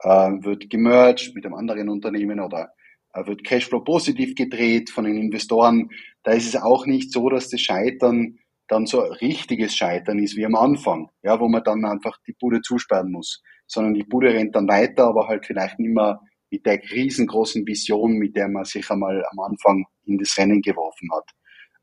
äh, 0.00 0.08
wird 0.08 0.70
gemerged 0.70 1.34
mit 1.34 1.44
einem 1.44 1.54
anderen 1.54 1.88
Unternehmen 1.88 2.40
oder 2.40 2.70
äh, 3.14 3.26
wird 3.26 3.44
Cashflow 3.44 3.80
positiv 3.80 4.34
gedreht 4.34 4.90
von 4.90 5.04
den 5.04 5.16
Investoren. 5.16 5.90
Da 6.22 6.32
ist 6.32 6.46
es 6.46 6.60
auch 6.60 6.86
nicht 6.86 7.12
so, 7.12 7.28
dass 7.28 7.50
das 7.50 7.60
Scheitern 7.60 8.38
dann 8.68 8.86
so 8.86 9.00
richtiges 9.00 9.76
Scheitern 9.76 10.18
ist 10.18 10.36
wie 10.36 10.44
am 10.44 10.56
Anfang, 10.56 11.08
ja, 11.22 11.38
wo 11.38 11.48
man 11.48 11.62
dann 11.62 11.84
einfach 11.84 12.18
die 12.26 12.34
Bude 12.38 12.62
zusperren 12.62 13.12
muss 13.12 13.42
sondern 13.66 13.94
die 13.94 14.04
Bude 14.04 14.32
rennt 14.32 14.54
dann 14.54 14.68
weiter, 14.68 15.06
aber 15.06 15.28
halt 15.28 15.46
vielleicht 15.46 15.78
nicht 15.78 15.94
mehr 15.94 16.20
mit 16.50 16.64
der 16.64 16.80
riesengroßen 16.90 17.66
Vision, 17.66 18.14
mit 18.14 18.36
der 18.36 18.48
man 18.48 18.64
sich 18.64 18.88
einmal 18.90 19.24
am 19.30 19.40
Anfang 19.40 19.84
in 20.04 20.18
das 20.18 20.36
Rennen 20.38 20.62
geworfen 20.62 21.08
hat. 21.12 21.30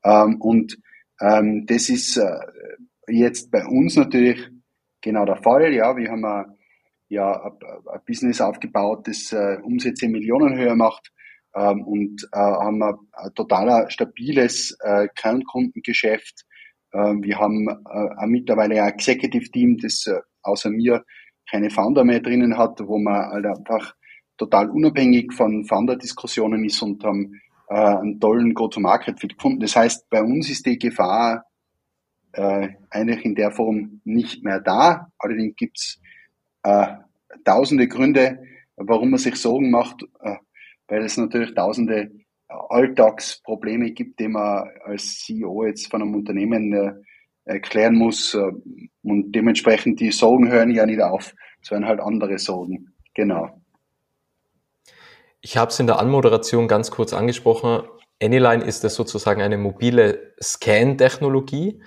Ähm, 0.05 0.41
und 0.41 0.77
ähm, 1.23 1.65
das 1.65 1.89
ist 1.89 2.17
äh, 2.17 2.39
jetzt 3.07 3.49
bei 3.49 3.65
uns 3.65 3.95
natürlich 3.95 4.49
genau 5.01 5.25
der 5.25 5.37
Fall. 5.37 5.73
Ja, 5.73 5.95
wir 5.95 6.11
haben 6.11 6.25
ein, 6.25 6.45
ja, 7.07 7.31
ein 7.43 7.99
Business 8.05 8.41
aufgebaut, 8.41 9.07
das 9.07 9.31
äh, 9.31 9.57
Umsätze 9.63 10.05
in 10.05 10.11
Millionenhöhe 10.11 10.75
macht 10.75 11.11
ähm, 11.55 11.83
und 11.83 12.27
äh, 12.33 12.37
haben 12.37 12.83
ein, 12.83 12.95
ein 13.13 13.33
total 13.35 13.89
stabiles 13.89 14.77
äh, 14.81 15.07
Kernkundengeschäft. 15.15 16.45
Ähm, 16.93 17.23
wir 17.23 17.39
haben 17.39 17.67
äh, 17.69 18.27
mittlerweile 18.27 18.83
ein 18.83 18.89
Executive 18.89 19.49
Team, 19.51 19.77
das 19.77 20.05
äh, 20.07 20.19
außer 20.41 20.69
mir 20.69 21.03
keine 21.49 21.69
Founder 21.69 22.03
mehr 22.03 22.19
drinnen 22.19 22.57
hat, 22.57 22.79
wo 22.85 22.97
man 22.97 23.29
halt 23.29 23.45
einfach 23.45 23.95
total 24.37 24.69
unabhängig 24.69 25.33
von 25.33 25.65
Founder-Diskussionen 25.65 26.65
ist 26.65 26.81
und 26.81 27.03
haben 27.03 27.39
äh, 27.73 27.97
einen 27.97 28.19
tollen 28.19 28.53
Go-to-Market-Fit 28.53 29.35
gefunden. 29.37 29.59
Das 29.59 29.75
heißt, 29.75 30.07
bei 30.09 30.21
uns 30.21 30.47
ist 30.49 30.65
die 30.67 30.77
Gefahr 30.77 31.45
äh, 32.33 32.69
eigentlich 32.91 33.25
in 33.25 33.33
der 33.33 33.51
Form 33.51 34.01
nicht 34.03 34.43
mehr 34.43 34.59
da. 34.59 35.11
Allerdings 35.17 35.55
gibt's 35.55 35.99
äh, 36.61 36.87
tausende 37.43 37.87
Gründe, 37.87 38.43
warum 38.75 39.09
man 39.09 39.19
sich 39.19 39.35
Sorgen 39.37 39.71
macht, 39.71 40.03
äh, 40.21 40.35
weil 40.87 41.03
es 41.03 41.17
natürlich 41.17 41.55
tausende 41.55 42.11
Alltagsprobleme 42.47 43.91
gibt, 43.91 44.19
die 44.19 44.27
man 44.27 44.69
als 44.83 45.21
CEO 45.21 45.65
jetzt 45.65 45.89
von 45.89 46.03
einem 46.03 46.13
Unternehmen 46.13 46.73
äh, 46.73 46.93
erklären 47.45 47.95
muss. 47.95 48.35
Äh, 48.35 48.51
und 49.01 49.31
dementsprechend 49.31 49.99
die 49.99 50.11
Sorgen 50.11 50.51
hören 50.51 50.69
ja 50.69 50.85
nicht 50.85 51.01
auf. 51.01 51.33
Es 51.59 51.71
werden 51.71 51.87
halt 51.87 52.01
andere 52.01 52.37
Sorgen. 52.37 52.93
Genau. 53.15 53.62
Ich 55.45 55.57
habe 55.57 55.71
es 55.71 55.79
in 55.79 55.87
der 55.87 55.99
Anmoderation 55.99 56.69
ganz 56.69 56.89
kurz 56.89 57.11
angesprochen. 57.11 57.83
Anyline 58.21 58.63
ist 58.63 58.85
das 58.85 58.95
sozusagen 58.95 59.41
eine 59.41 59.57
mobile 59.57 60.33
Scan-Technologie. 60.41 61.83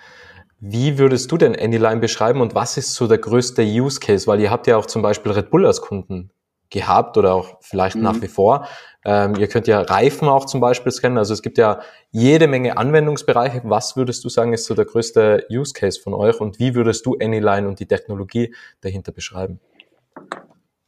Wie 0.61 0.99
würdest 0.99 1.33
du 1.33 1.39
denn 1.39 1.57
Anyline 1.59 2.01
beschreiben 2.01 2.43
und 2.43 2.55
was 2.55 2.77
ist 2.77 2.95
so 2.95 3.09
der 3.09 3.17
größte 3.17 3.63
Use 3.63 3.99
Case? 3.99 4.27
Weil 4.27 4.41
ihr 4.41 4.51
habt 4.51 4.67
ja 4.67 4.77
auch 4.77 4.85
zum 4.85 5.01
Beispiel 5.01 5.33
Red 5.33 5.49
Bull 5.49 5.65
als 5.65 5.81
Kunden 5.81 6.31
gehabt 6.69 7.17
oder 7.17 7.33
auch 7.33 7.57
vielleicht 7.63 7.97
mhm. 7.97 8.03
nach 8.03 8.21
wie 8.21 8.29
vor. 8.29 8.69
Ähm, 9.07 9.37
ihr 9.37 9.49
könnt 9.49 9.67
ja 9.69 9.81
Reifen 9.81 10.29
auch 10.29 10.45
zum 10.45 10.61
Beispiel 10.61 10.93
scannen. 10.93 11.17
Also 11.17 11.33
es 11.33 11.41
gibt 11.41 11.57
ja 11.57 11.81
jede 12.11 12.49
Menge 12.49 12.77
Anwendungsbereiche. 12.77 13.63
Was 13.65 13.97
würdest 13.97 14.23
du 14.23 14.29
sagen, 14.29 14.53
ist 14.53 14.67
so 14.67 14.75
der 14.75 14.85
größte 14.85 15.47
Use 15.51 15.73
Case 15.73 15.99
von 15.99 16.13
euch 16.13 16.41
und 16.41 16.59
wie 16.59 16.75
würdest 16.75 17.07
du 17.07 17.17
Anyline 17.19 17.67
und 17.67 17.81
die 17.81 17.87
Technologie 17.87 18.55
dahinter 18.83 19.13
beschreiben? 19.13 19.61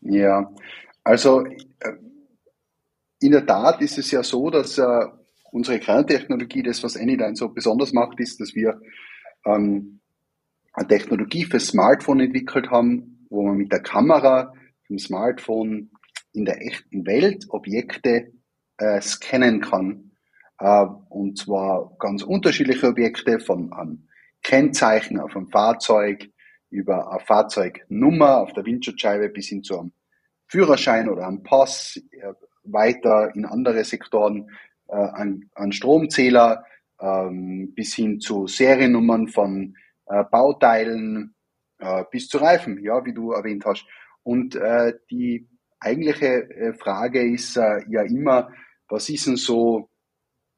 Ja, 0.02 0.50
also 1.02 1.44
in 3.20 3.32
der 3.32 3.46
Tat 3.46 3.80
ist 3.80 3.98
es 3.98 4.10
ja 4.10 4.22
so, 4.22 4.50
dass 4.50 4.78
äh, 4.78 5.06
unsere 5.50 5.78
Kerntechnologie, 5.78 6.62
das 6.62 6.82
was 6.82 6.96
Anyline 6.96 7.36
so 7.36 7.48
besonders 7.48 7.92
macht, 7.92 8.20
ist, 8.20 8.40
dass 8.40 8.54
wir 8.54 8.80
ähm, 9.44 10.00
eine 10.72 10.88
Technologie 10.88 11.44
für 11.44 11.60
Smartphone 11.60 12.20
entwickelt 12.20 12.70
haben, 12.70 13.26
wo 13.30 13.42
man 13.42 13.56
mit 13.56 13.72
der 13.72 13.82
Kamera 13.82 14.52
vom 14.86 14.98
Smartphone 14.98 15.90
in 16.32 16.44
der 16.44 16.64
echten 16.64 17.06
Welt 17.06 17.46
Objekte 17.48 18.32
äh, 18.76 19.00
scannen 19.00 19.60
kann. 19.60 20.12
Äh, 20.58 20.86
und 21.08 21.38
zwar 21.38 21.96
ganz 21.98 22.22
unterschiedliche 22.22 22.88
Objekte 22.88 23.40
von 23.40 23.72
einem 23.72 24.08
Kennzeichen 24.42 25.18
auf 25.18 25.36
einem 25.36 25.48
Fahrzeug 25.48 26.30
über 26.70 27.10
eine 27.10 27.20
Fahrzeugnummer 27.20 28.38
auf 28.38 28.52
der 28.52 28.64
Windschutzscheibe 28.64 29.30
bis 29.30 29.48
hin 29.48 29.62
zu 29.62 29.78
einem 29.78 29.92
Führerschein 30.46 31.08
oder 31.08 31.26
einem 31.26 31.42
Pass, 31.42 32.00
äh, 32.10 32.32
weiter 32.72 33.34
in 33.34 33.44
andere 33.44 33.84
Sektoren 33.84 34.50
äh, 34.88 34.96
an, 34.96 35.50
an 35.54 35.72
Stromzähler 35.72 36.64
ähm, 37.00 37.72
bis 37.74 37.94
hin 37.94 38.20
zu 38.20 38.46
Seriennummern 38.46 39.28
von 39.28 39.76
äh, 40.06 40.24
Bauteilen 40.24 41.34
äh, 41.78 42.04
bis 42.10 42.28
zu 42.28 42.38
Reifen, 42.38 42.82
ja, 42.82 43.04
wie 43.04 43.14
du 43.14 43.32
erwähnt 43.32 43.64
hast. 43.64 43.86
Und 44.22 44.56
äh, 44.56 44.94
die 45.10 45.48
eigentliche 45.80 46.50
äh, 46.50 46.74
Frage 46.74 47.22
ist 47.22 47.56
äh, 47.56 47.82
ja 47.88 48.02
immer, 48.02 48.50
was 48.88 49.08
ist 49.08 49.26
denn 49.26 49.36
so 49.36 49.90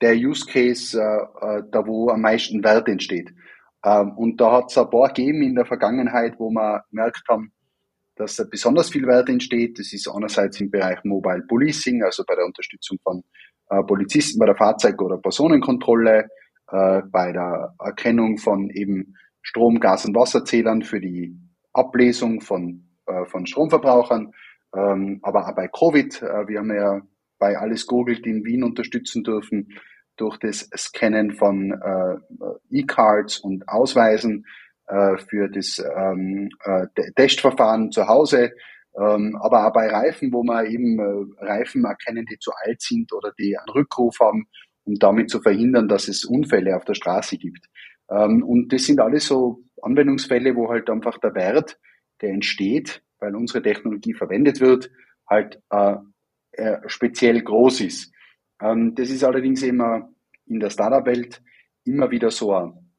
der 0.00 0.14
Use 0.14 0.47
Case, 0.47 0.99
äh, 0.99 1.59
äh, 1.59 1.62
da 1.71 1.87
wo 1.87 2.11
am 2.11 2.23
meisten 2.23 2.64
Wert 2.64 2.88
entsteht? 2.88 3.33
Ähm, 3.85 4.12
und 4.17 4.40
da 4.40 4.52
hat 4.52 4.71
es 4.71 4.79
ein 4.79 4.90
paar 4.90 5.09
gegeben 5.09 5.43
in 5.43 5.55
der 5.55 5.67
Vergangenheit, 5.67 6.38
wo 6.38 6.50
wir 6.50 6.85
gemerkt 6.90 7.23
haben, 7.29 7.52
dass 8.21 8.37
da 8.37 8.45
besonders 8.45 8.91
viel 8.91 9.07
Wert 9.07 9.31
entsteht. 9.31 9.79
Das 9.79 9.93
ist 9.95 10.07
einerseits 10.09 10.61
im 10.61 10.71
Bereich 10.71 11.03
Mobile 11.05 11.43
Policing, 11.49 12.03
also 12.03 12.23
bei 12.27 12.35
der 12.35 12.45
Unterstützung 12.45 12.99
von 13.03 13.25
äh, 13.71 13.83
Polizisten 13.83 14.39
bei 14.39 14.47
der 14.47 14.57
Fahrzeug- 14.57 15.00
oder 15.00 15.17
Personenkontrolle, 15.17 16.29
äh, 16.71 17.03
bei 17.11 17.33
der 17.33 17.75
Erkennung 17.79 18.37
von 18.37 18.69
eben 18.69 19.15
Strom, 19.41 19.81
Gas- 19.81 20.05
und 20.05 20.15
Wasserzählern 20.15 20.83
für 20.83 21.00
die 21.00 21.35
Ablesung 21.73 22.43
von, 22.43 22.91
äh, 23.07 23.25
von 23.25 23.47
Stromverbrauchern, 23.47 24.33
ähm, 24.77 25.21
aber 25.23 25.49
auch 25.49 25.55
bei 25.55 25.69
Covid. 25.69 26.23
Äh, 26.23 26.49
wir 26.49 26.59
haben 26.59 26.75
ja 26.75 27.00
bei 27.39 27.57
Alles 27.57 27.87
Googelt 27.87 28.27
in 28.27 28.45
Wien 28.45 28.65
unterstützen 28.65 29.25
dürfen 29.25 29.69
durch 30.17 30.37
das 30.37 30.69
Scannen 30.77 31.33
von 31.33 31.73
äh, 31.73 32.17
E-Cards 32.71 33.39
und 33.39 33.67
Ausweisen 33.67 34.45
äh, 34.90 35.16
für 35.18 35.49
das 35.49 35.82
ähm, 35.97 36.50
äh, 36.64 36.87
Testverfahren 37.16 37.92
zu 37.92 38.06
Hause, 38.09 38.52
ähm, 38.99 39.38
aber 39.40 39.66
auch 39.66 39.73
bei 39.73 39.88
Reifen, 39.88 40.32
wo 40.32 40.42
man 40.42 40.66
eben 40.66 40.99
äh, 40.99 41.44
Reifen 41.44 41.85
erkennen, 41.85 42.26
die 42.26 42.38
zu 42.38 42.50
alt 42.64 42.82
sind 42.82 43.12
oder 43.12 43.32
die 43.38 43.56
einen 43.56 43.68
Rückruf 43.70 44.18
haben, 44.20 44.47
um 44.85 44.97
damit 44.97 45.30
zu 45.30 45.40
verhindern, 45.40 45.88
dass 45.88 46.09
es 46.09 46.25
Unfälle 46.25 46.76
auf 46.76 46.85
der 46.85 46.94
Straße 46.94 47.38
gibt. 47.38 47.66
Ähm, 48.11 48.42
und 48.42 48.73
das 48.73 48.85
sind 48.85 49.00
alles 49.00 49.26
so 49.26 49.62
Anwendungsfälle, 49.80 50.56
wo 50.56 50.68
halt 50.68 50.90
einfach 50.90 51.18
der 51.18 51.35
Wert, 51.35 51.78
der 52.20 52.30
entsteht, 52.30 53.02
weil 53.20 53.37
unsere 53.37 53.62
Technologie 53.62 54.14
verwendet 54.14 54.61
wird, 54.61 54.90
halt 55.28 55.62
äh, 55.70 55.97
äh, 56.52 56.78
speziell 56.87 57.40
groß 57.42 57.82
ist. 57.82 58.12
Ähm, 58.61 58.94
das 58.97 59.11
ist 59.11 59.23
allerdings 59.23 59.62
immer 59.62 60.11
in 60.47 60.59
der 60.59 60.70
Startup-Welt 60.70 61.40
immer 61.85 62.11
wieder 62.11 62.30
so 62.30 62.54
ein, 62.54 62.89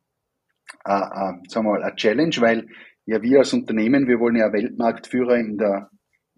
äh, 0.85 0.91
äh, 0.91 1.33
sagen 1.47 1.65
wir 1.65 1.71
mal, 1.73 1.83
eine 1.83 1.95
Challenge, 1.95 2.35
weil 2.39 2.67
ja 3.05 3.21
wir 3.21 3.39
als 3.39 3.53
Unternehmen, 3.53 4.07
wir 4.07 4.19
wollen 4.19 4.35
ja 4.35 4.51
Weltmarktführer 4.53 5.37
in 5.37 5.57
der, 5.57 5.89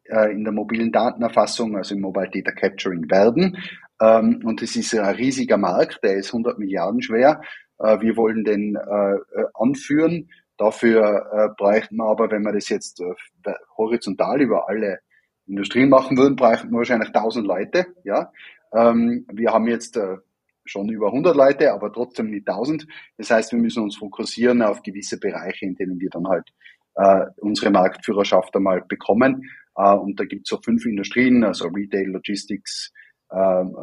äh, 0.05 0.31
in 0.31 0.43
der 0.43 0.53
mobilen 0.53 0.91
Datenerfassung, 0.91 1.75
also 1.77 1.95
im 1.95 2.01
Mobile 2.01 2.29
Data 2.33 2.51
Capturing 2.51 3.09
werden. 3.09 3.57
Ähm, 4.01 4.41
und 4.43 4.61
es 4.61 4.75
ist 4.75 4.93
ein 4.95 5.15
riesiger 5.15 5.57
Markt, 5.57 5.99
der 6.03 6.15
ist 6.15 6.33
100 6.33 6.59
Milliarden 6.59 7.01
schwer. 7.01 7.41
Äh, 7.79 7.99
wir 8.01 8.15
wollen 8.17 8.43
den 8.43 8.75
äh, 8.75 9.15
äh, 9.15 9.45
anführen. 9.53 10.29
Dafür 10.57 11.25
äh, 11.31 11.49
bräuchten 11.57 11.97
wir 11.97 12.05
aber, 12.05 12.31
wenn 12.31 12.43
wir 12.43 12.53
das 12.53 12.69
jetzt 12.69 13.01
äh, 13.01 13.53
horizontal 13.77 14.41
über 14.41 14.69
alle 14.69 14.99
Industrien 15.47 15.89
machen 15.89 16.17
würden, 16.17 16.35
bräuchten 16.35 16.71
wir 16.71 16.77
wahrscheinlich 16.77 17.09
1000 17.09 17.45
Leute. 17.45 17.87
Ja, 18.03 18.31
ähm, 18.73 19.25
wir 19.31 19.51
haben 19.51 19.67
jetzt 19.67 19.97
äh, 19.97 20.17
schon 20.65 20.89
über 20.89 21.07
100 21.07 21.35
Leute, 21.35 21.73
aber 21.73 21.91
trotzdem 21.91 22.29
nicht 22.29 22.47
1000. 22.47 22.87
Das 23.17 23.31
heißt, 23.31 23.51
wir 23.51 23.59
müssen 23.59 23.83
uns 23.83 23.97
fokussieren 23.97 24.61
auf 24.61 24.81
gewisse 24.81 25.19
Bereiche, 25.19 25.65
in 25.65 25.75
denen 25.75 25.99
wir 25.99 26.09
dann 26.09 26.27
halt 26.27 26.53
äh, 26.95 27.25
unsere 27.37 27.71
Marktführerschaft 27.71 28.55
einmal 28.55 28.81
bekommen. 28.81 29.49
Äh, 29.75 29.93
und 29.93 30.19
da 30.19 30.25
gibt 30.25 30.45
es 30.45 30.49
so 30.49 30.59
fünf 30.61 30.85
Industrien, 30.85 31.43
also 31.43 31.67
Retail, 31.67 32.07
Logistics, 32.07 32.91
ähm, 33.31 33.75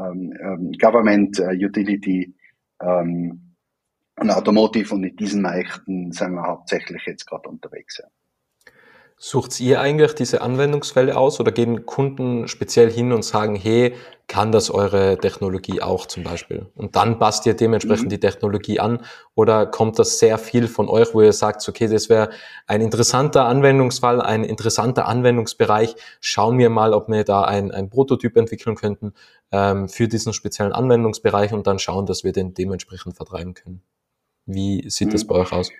ähm 0.43 0.73
Government, 0.81 1.38
äh, 1.40 1.55
Utility 1.55 2.35
ähm, 2.81 3.55
und 4.19 4.31
Automotive. 4.31 4.95
Und 4.95 5.05
in 5.05 5.16
diesen 5.16 5.43
Märkten 5.43 6.12
sind 6.12 6.35
wir 6.35 6.47
hauptsächlich 6.47 7.03
jetzt 7.07 7.27
gerade 7.27 7.49
unterwegs. 7.49 7.99
Ja. 7.99 8.09
Sucht 9.23 9.61
ihr 9.61 9.83
eigentlich 9.83 10.15
diese 10.15 10.41
Anwendungsfälle 10.41 11.15
aus 11.15 11.41
oder 11.41 11.53
gehen 11.53 11.85
Kunden 11.85 12.49
speziell 12.49 12.91
hin 12.91 13.13
und 13.13 13.23
sagen, 13.23 13.55
hey, 13.55 13.95
kann 14.29 14.51
das 14.51 14.71
eure 14.71 15.19
Technologie 15.19 15.83
auch 15.83 16.07
zum 16.07 16.23
Beispiel? 16.23 16.69
Und 16.75 16.97
dann 16.97 17.19
passt 17.19 17.45
ihr 17.45 17.53
dementsprechend 17.53 18.07
mhm. 18.07 18.11
die 18.13 18.21
Technologie 18.21 18.81
an 18.81 19.03
oder 19.35 19.67
kommt 19.67 19.99
das 19.99 20.21
sehr 20.21 20.39
viel 20.39 20.69
von 20.69 20.89
euch, 20.89 21.13
wo 21.13 21.21
ihr 21.21 21.35
sagt, 21.35 21.69
okay, 21.69 21.87
das 21.87 22.09
wäre 22.09 22.31
ein 22.67 22.81
interessanter 22.81 23.45
Anwendungsfall, 23.45 24.23
ein 24.23 24.43
interessanter 24.43 25.07
Anwendungsbereich. 25.07 25.97
Schauen 26.23 26.57
wir 26.57 26.71
mal, 26.71 26.95
ob 26.95 27.11
wir 27.11 27.23
da 27.25 27.43
ein, 27.43 27.73
ein 27.73 27.91
Prototyp 27.91 28.39
entwickeln 28.39 28.75
könnten 28.75 29.13
ähm, 29.53 29.91
für 29.91 30.09
diesen 30.09 30.33
speziellen 30.33 30.73
Anwendungsbereich 30.73 31.53
und 31.53 31.67
dann 31.67 31.79
schauen, 31.79 32.07
dass 32.07 32.25
wir 32.25 32.33
den 32.33 32.55
dementsprechend 32.55 33.17
vertreiben 33.17 33.53
können. 33.53 33.83
Wie 34.47 34.89
sieht 34.89 35.09
mhm. 35.09 35.13
das 35.13 35.27
bei 35.27 35.35
euch 35.35 35.53
aus? 35.53 35.71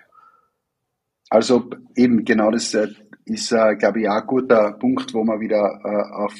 Also 1.31 1.71
eben 1.95 2.23
genau 2.23 2.51
das 2.51 2.71
äh, 2.75 2.89
ist, 3.25 3.51
äh, 3.51 3.75
glaube 3.75 4.01
ich, 4.01 4.09
auch 4.09 4.21
ein 4.21 4.27
guter 4.27 4.73
Punkt, 4.73 5.13
wo 5.13 5.23
man 5.23 5.39
wieder 5.39 5.79
äh, 5.83 6.23
auf, 6.23 6.33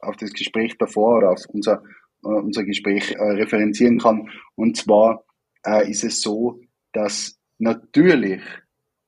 auf 0.00 0.16
das 0.16 0.32
Gespräch 0.32 0.76
davor 0.78 1.18
oder 1.18 1.30
auf 1.30 1.42
unser, 1.48 1.82
äh, 2.24 2.28
unser 2.28 2.64
Gespräch 2.64 3.12
äh, 3.12 3.22
referenzieren 3.22 3.98
kann. 3.98 4.28
Und 4.54 4.76
zwar 4.76 5.24
äh, 5.66 5.90
ist 5.90 6.04
es 6.04 6.20
so, 6.20 6.60
dass 6.92 7.38
natürlich 7.58 8.42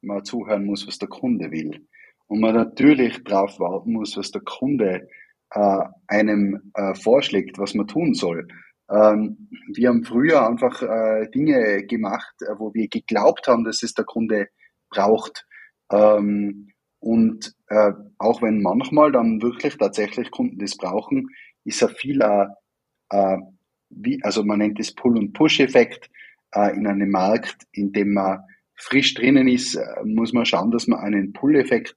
man 0.03 0.25
zuhören 0.25 0.65
muss, 0.65 0.87
was 0.87 0.99
der 0.99 1.09
Kunde 1.09 1.51
will. 1.51 1.87
Und 2.27 2.41
man 2.41 2.55
natürlich 2.55 3.23
darauf 3.25 3.59
warten 3.59 3.93
muss, 3.93 4.17
was 4.17 4.31
der 4.31 4.43
Kunde 4.43 5.09
äh, 5.51 5.85
einem 6.07 6.73
äh, 6.75 6.95
vorschlägt, 6.95 7.59
was 7.59 7.75
man 7.75 7.89
tun 7.89 8.15
soll. 8.15 8.47
Ähm, 8.91 9.49
wir 9.75 9.89
haben 9.89 10.05
früher 10.05 10.47
einfach 10.47 10.83
äh, 10.83 11.29
Dinge 11.31 11.85
gemacht, 11.87 12.35
äh, 12.43 12.59
wo 12.59 12.75
wir 12.75 12.89
geglaubt 12.89 13.47
haben, 13.47 13.65
dass 13.65 13.83
es 13.83 13.95
der 13.95 14.05
Kunde 14.05 14.49
braucht. 14.91 15.47
Ähm, 15.91 16.73
und 17.01 17.55
äh, 17.69 17.93
auch 18.19 18.43
wenn 18.43 18.63
manchmal 18.63 19.11
dann 19.11 19.43
wirklich 19.43 19.77
tatsächlich 19.77 20.31
Kunden 20.31 20.59
das 20.59 20.77
brauchen, 20.77 21.29
ist 21.65 21.83
er 21.83 21.89
viel, 21.89 22.21
äh, 22.21 22.47
äh, 23.11 23.39
wie, 23.89 24.23
also 24.23 24.45
man 24.45 24.59
nennt 24.59 24.79
das 24.79 24.93
Pull- 24.93 25.19
und 25.19 25.33
Push-Effekt 25.33 26.11
äh, 26.55 26.77
in 26.77 26.87
einem 26.87 27.11
Markt, 27.11 27.67
in 27.73 27.93
dem 27.93 28.13
man 28.15 28.41
frisch 28.75 29.15
drinnen 29.15 29.49
ist, 29.49 29.75
äh, 29.77 29.85
muss 30.05 30.33
man 30.33 30.45
schauen, 30.45 30.71
dass 30.71 30.87
man 30.87 31.01
einen 31.01 31.33
Pull-Effekt 31.33 31.97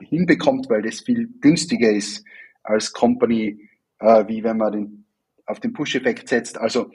hinbekommt, 0.00 0.70
weil 0.70 0.82
das 0.82 1.00
viel 1.00 1.28
günstiger 1.40 1.90
ist 1.90 2.24
als 2.62 2.92
Company, 2.92 3.68
äh, 3.98 4.26
wie 4.28 4.44
wenn 4.44 4.58
man 4.58 4.72
den, 4.72 5.06
auf 5.46 5.60
den 5.60 5.72
Push-Effekt 5.72 6.28
setzt. 6.28 6.56
Also 6.58 6.90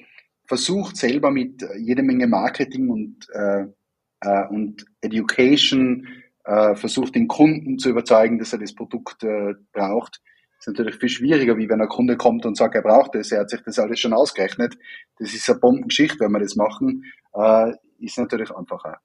versucht 0.45 0.95
selber 0.95 1.31
mit 1.31 1.63
jede 1.77 2.01
Menge 2.01 2.27
Marketing 2.27 2.89
und, 2.89 3.27
äh, 3.33 3.65
äh, 4.21 4.47
und 4.47 4.85
Education 5.01 6.07
äh, 6.49 6.75
versucht 6.75 7.13
den 7.13 7.27
Kunden 7.27 7.77
zu 7.77 7.89
überzeugen, 7.89 8.39
dass 8.39 8.53
er 8.53 8.59
das 8.59 8.73
Produkt 8.73 9.23
äh, 9.23 9.53
braucht. 9.71 10.19
Das 10.57 10.67
ist 10.67 10.73
natürlich 10.73 10.95
viel 10.95 11.09
schwieriger, 11.09 11.57
wie 11.57 11.69
wenn 11.69 11.79
ein 11.79 11.87
Kunde 11.87 12.17
kommt 12.17 12.45
und 12.45 12.57
sagt, 12.57 12.75
er 12.75 12.81
braucht 12.81 13.15
es, 13.15 13.31
er 13.31 13.41
hat 13.41 13.49
sich 13.51 13.61
das 13.61 13.77
alles 13.77 13.99
schon 13.99 14.13
ausgerechnet. 14.13 14.75
Das 15.19 15.33
ist 15.33 15.47
eine 15.49 15.59
Bombengeschichte, 15.59 16.19
wenn 16.19 16.31
wir 16.31 16.39
das 16.39 16.55
machen, 16.55 17.05
äh, 17.33 17.73
ist 17.99 18.17
natürlich 18.17 18.51
einfacher. 18.51 18.97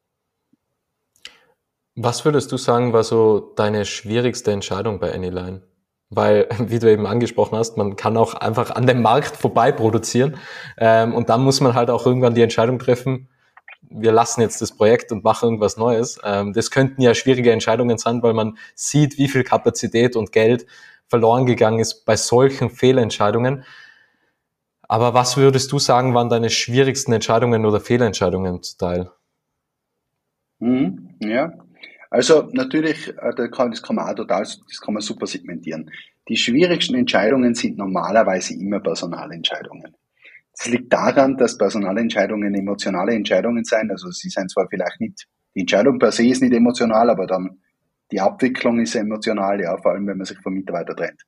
Was 1.97 2.25
würdest 2.25 2.51
du 2.51 2.57
sagen, 2.57 2.93
war 2.93 3.05
so 3.05 3.53
deine 3.57 3.85
schwierigste 3.85 4.51
Entscheidung 4.51 4.99
bei 4.99 5.15
Anyline? 5.15 5.63
Weil, 6.09 6.49
wie 6.59 6.79
du 6.79 6.91
eben 6.91 7.07
angesprochen 7.07 7.59
hast, 7.59 7.77
man 7.77 7.97
kann 7.97 8.17
auch 8.17 8.35
einfach 8.35 8.71
an 8.71 8.87
dem 8.87 9.03
Markt 9.03 9.37
vorbei 9.37 9.71
produzieren. 9.71 10.39
Ähm, 10.79 11.15
und 11.15 11.29
dann 11.29 11.43
muss 11.43 11.61
man 11.61 11.75
halt 11.75 11.91
auch 11.91 12.07
irgendwann 12.07 12.35
die 12.35 12.43
Entscheidung 12.43 12.79
treffen, 12.79 13.29
wir 13.97 14.13
lassen 14.13 14.41
jetzt 14.41 14.61
das 14.61 14.77
Projekt 14.77 15.13
und 15.13 15.25
machen 15.25 15.47
irgendwas 15.47 15.77
Neues. 15.77 16.19
Ähm, 16.25 16.53
das 16.53 16.71
könnten 16.71 17.01
ja 17.01 17.15
schwierige 17.15 17.53
Entscheidungen 17.53 17.99
sein, 17.99 18.23
weil 18.23 18.35
man 18.35 18.59
sieht, 18.75 19.19
wie 19.19 19.29
viel 19.29 19.45
Kapazität 19.45 20.17
und 20.17 20.33
Geld 20.33 20.67
verloren 21.07 21.47
gegangen 21.47 21.79
ist 21.79 22.05
bei 22.05 22.17
solchen 22.17 22.71
Fehlentscheidungen. 22.71 23.65
Aber 24.83 25.15
was 25.15 25.37
würdest 25.37 25.73
du 25.73 25.79
sagen, 25.79 26.15
waren 26.15 26.29
deine 26.29 26.51
schwierigsten 26.51 27.13
Entscheidungen 27.13 27.65
oder 27.65 27.81
Fehlentscheidungen 27.81 28.63
zu 28.63 28.77
Teil? 28.77 29.11
Mhm, 30.59 31.17
ja, 31.21 31.53
also 32.11 32.49
natürlich, 32.53 33.09
äh, 33.09 33.35
das 33.37 33.51
kann, 33.51 33.71
das 33.71 33.83
kann 33.83 33.97
man 33.97 34.09
auch 34.09 34.15
total, 34.15 34.43
das 34.43 34.81
kann 34.81 34.95
man 34.95 35.03
super 35.03 35.27
segmentieren. 35.27 35.91
Die 36.29 36.37
schwierigsten 36.37 36.95
Entscheidungen 36.95 37.55
sind 37.55 37.77
normalerweise 37.77 38.55
immer 38.55 38.81
Personalentscheidungen. 38.81 39.95
Es 40.57 40.67
liegt 40.67 40.93
daran, 40.93 41.37
dass 41.37 41.59
Personalentscheidungen 41.59 42.55
emotionale 42.55 43.15
Entscheidungen 43.15 43.65
sein. 43.65 43.91
Also 43.91 44.11
sie 44.11 44.29
sind 44.29 44.51
zwar 44.51 44.69
vielleicht 44.69 45.01
nicht, 45.01 45.27
die 45.55 45.61
Entscheidung 45.61 45.99
per 45.99 46.13
se 46.13 46.27
ist 46.27 46.43
nicht 46.43 46.55
emotional, 46.55 47.11
aber 47.11 47.27
dann 47.27 47.61
die 48.13 48.21
Abwicklung 48.21 48.81
ist 48.81 48.95
emotional, 48.95 49.61
ja, 49.61 49.77
vor 49.79 49.93
allem 49.93 50.07
wenn 50.07 50.19
man 50.19 50.27
sich 50.27 50.39
vom 50.43 50.55
Mitarbeiter 50.55 50.95
trennt. 50.95 51.23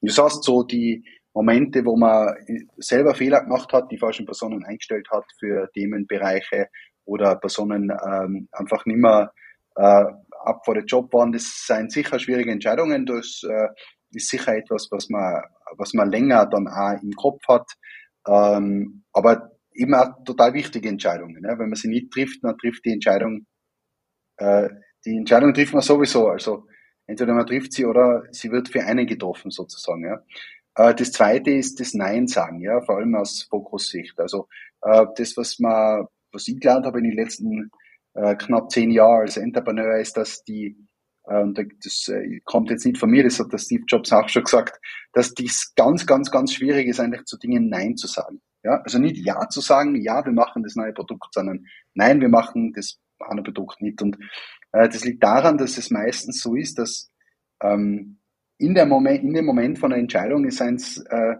Das 0.00 0.18
heißt 0.18 0.44
so, 0.44 0.62
die 0.62 1.04
Momente, 1.34 1.84
wo 1.84 1.96
man 1.96 2.34
selber 2.76 3.14
Fehler 3.14 3.42
gemacht 3.42 3.72
hat, 3.72 3.90
die 3.90 3.98
falschen 3.98 4.26
Personen 4.26 4.64
eingestellt 4.64 5.08
hat 5.10 5.24
für 5.38 5.70
Themenbereiche 5.72 6.68
oder 7.04 7.36
Personen 7.36 7.90
ähm, 7.90 8.48
einfach 8.52 8.84
nicht 8.86 8.98
mehr 8.98 9.32
äh, 9.76 10.04
ab 10.44 10.64
vor 10.64 10.74
der 10.74 10.84
Job 10.84 11.12
waren. 11.12 11.32
Das 11.32 11.64
sind 11.66 11.92
sicher 11.92 12.18
schwierige 12.18 12.50
Entscheidungen. 12.50 13.06
Das 13.06 13.42
äh, 13.48 13.68
ist 14.12 14.28
sicher 14.28 14.54
etwas, 14.54 14.88
was 14.90 15.08
man, 15.08 15.42
was 15.76 15.94
man 15.94 16.10
länger 16.10 16.46
dann 16.46 16.68
auch 16.68 17.02
im 17.02 17.12
Kopf 17.12 17.42
hat. 17.48 17.66
Ähm, 18.26 19.04
aber 19.12 19.52
eben 19.74 19.94
auch 19.94 20.22
total 20.24 20.54
wichtige 20.54 20.88
Entscheidungen. 20.88 21.40
Ne? 21.40 21.54
Wenn 21.58 21.68
man 21.68 21.76
sie 21.76 21.88
nicht 21.88 22.12
trifft, 22.12 22.44
dann 22.44 22.56
trifft 22.58 22.84
die 22.84 22.92
Entscheidung, 22.92 23.46
äh, 24.36 24.68
die 25.04 25.16
Entscheidung 25.16 25.54
trifft 25.54 25.72
man 25.72 25.82
sowieso. 25.82 26.28
Also 26.28 26.66
entweder 27.06 27.34
man 27.34 27.46
trifft 27.46 27.72
sie 27.72 27.84
oder 27.84 28.24
sie 28.30 28.50
wird 28.50 28.68
für 28.68 28.82
einen 28.84 29.06
getroffen 29.06 29.50
sozusagen. 29.50 30.04
Ja? 30.04 30.22
Äh, 30.74 30.94
das 30.94 31.12
zweite 31.12 31.50
ist 31.50 31.80
das 31.80 31.94
Nein 31.94 32.26
sagen, 32.26 32.60
ja, 32.60 32.80
vor 32.82 32.96
allem 32.96 33.14
aus 33.14 33.46
Fokussicht. 33.50 34.18
Also 34.20 34.48
äh, 34.82 35.06
das, 35.16 35.36
was 35.36 35.58
man, 35.58 36.06
was 36.32 36.48
ich 36.48 36.60
gelernt 36.60 36.86
habe 36.86 36.98
in 36.98 37.04
den 37.04 37.16
letzten 37.16 37.70
äh, 38.14 38.36
knapp 38.36 38.70
zehn 38.70 38.90
Jahren 38.90 39.22
als 39.22 39.36
Entrepreneur, 39.36 39.98
ist, 39.98 40.16
dass 40.16 40.44
die 40.44 40.76
und 41.24 41.58
das 41.84 42.10
kommt 42.44 42.70
jetzt 42.70 42.84
nicht 42.84 42.98
von 42.98 43.10
mir, 43.10 43.22
das 43.22 43.38
hat 43.38 43.52
der 43.52 43.58
Steve 43.58 43.84
Jobs 43.86 44.12
auch 44.12 44.28
schon 44.28 44.44
gesagt, 44.44 44.80
dass 45.12 45.34
dies 45.34 45.72
ganz, 45.76 46.06
ganz, 46.06 46.30
ganz 46.30 46.52
schwierig 46.52 46.88
ist, 46.88 46.98
eigentlich 46.98 47.24
zu 47.24 47.38
Dingen 47.38 47.68
Nein 47.68 47.96
zu 47.96 48.08
sagen. 48.08 48.40
Ja, 48.64 48.80
also 48.82 48.98
nicht 48.98 49.16
Ja 49.16 49.48
zu 49.48 49.60
sagen, 49.60 50.00
ja, 50.02 50.24
wir 50.24 50.32
machen 50.32 50.62
das 50.62 50.76
neue 50.76 50.92
Produkt, 50.92 51.34
sondern 51.34 51.66
Nein, 51.94 52.20
wir 52.20 52.28
machen 52.28 52.72
das 52.72 52.98
andere 53.18 53.44
Produkt 53.44 53.80
nicht. 53.82 54.00
Und 54.02 54.18
äh, 54.72 54.88
das 54.88 55.04
liegt 55.04 55.22
daran, 55.22 55.58
dass 55.58 55.78
es 55.78 55.90
meistens 55.90 56.40
so 56.40 56.54
ist, 56.54 56.78
dass 56.78 57.10
ähm, 57.62 58.18
in, 58.58 58.74
der 58.74 58.86
Moment, 58.86 59.22
in 59.22 59.34
dem 59.34 59.46
Moment 59.46 59.78
von 59.78 59.90
der 59.90 59.98
Entscheidung 59.98 60.44
ist, 60.44 60.62
eins, 60.62 60.98
äh, 60.98 61.36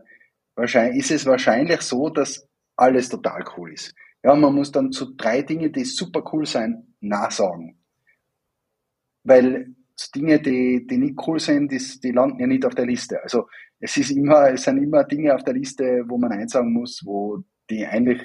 wahrscheinlich, 0.55 1.01
ist 1.01 1.11
es 1.11 1.27
wahrscheinlich 1.27 1.81
so, 1.83 2.09
dass 2.09 2.47
alles 2.77 3.09
total 3.09 3.45
cool 3.57 3.73
ist. 3.73 3.95
Ja, 4.23 4.35
man 4.35 4.55
muss 4.55 4.71
dann 4.71 4.93
zu 4.93 5.15
drei 5.15 5.43
Dingen, 5.43 5.73
die 5.73 5.85
super 5.85 6.23
cool 6.33 6.47
sein, 6.47 6.95
nachsagen. 7.01 7.82
Weil 9.25 9.75
Dinge, 10.15 10.41
die, 10.41 10.87
die 10.87 10.99
nicht 10.99 11.17
cool 11.27 11.39
sind, 11.39 11.71
die, 11.71 11.81
die 12.03 12.11
landen 12.11 12.41
ja 12.41 12.47
nicht 12.47 12.65
auf 12.65 12.75
der 12.75 12.87
Liste. 12.87 13.23
Also 13.23 13.47
es 13.79 13.97
ist 13.97 14.11
immer, 14.11 14.51
es 14.51 14.63
sind 14.63 14.79
immer 14.79 15.05
Dinge 15.05 15.35
auf 15.35 15.45
der 15.45 15.55
Liste, 15.55 16.05
wo 16.07 16.19
man 16.19 16.33
einsagen 16.33 16.73
muss, 16.73 17.03
wo 17.05 17.43
die 17.71 17.87
eigentlich, 17.87 18.23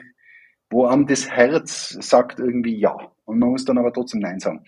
wo 0.69 0.85
einem 0.85 1.07
das 1.07 1.29
Herz 1.29 1.97
sagt 2.01 2.39
irgendwie 2.39 2.77
ja. 2.77 2.95
Und 3.25 3.39
man 3.39 3.49
muss 3.49 3.65
dann 3.65 3.77
aber 3.77 3.93
trotzdem 3.93 4.21
Nein 4.21 4.39
sagen. 4.39 4.63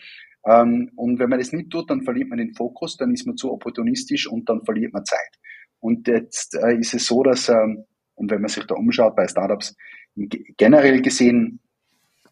Ähm, 0.46 0.92
und 0.96 1.20
wenn 1.20 1.30
man 1.30 1.40
das 1.40 1.52
nicht 1.52 1.70
tut, 1.70 1.90
dann 1.90 2.04
verliert 2.04 2.30
man 2.30 2.38
den 2.38 2.54
Fokus, 2.54 2.98
dann 2.98 3.14
ist 3.14 3.26
man 3.26 3.38
zu 3.38 3.52
opportunistisch 3.52 4.28
und 4.28 4.48
dann 4.50 4.64
verliert 4.64 4.94
man 4.94 5.06
Zeit. 5.06 5.40
Und 5.80 6.08
jetzt 6.08 6.56
äh, 6.56 6.76
ist 6.76 6.94
es 6.94 7.06
so, 7.06 7.24
dass, 7.24 7.50
ähm, 7.50 7.86
und 8.16 8.32
wenn 8.32 8.42
man 8.42 8.50
sich 8.50 8.66
da 8.66 8.76
umschaut 8.76 9.16
bei 9.16 9.28
Startups, 9.28 9.76
generell 10.16 11.02
gesehen, 11.02 11.60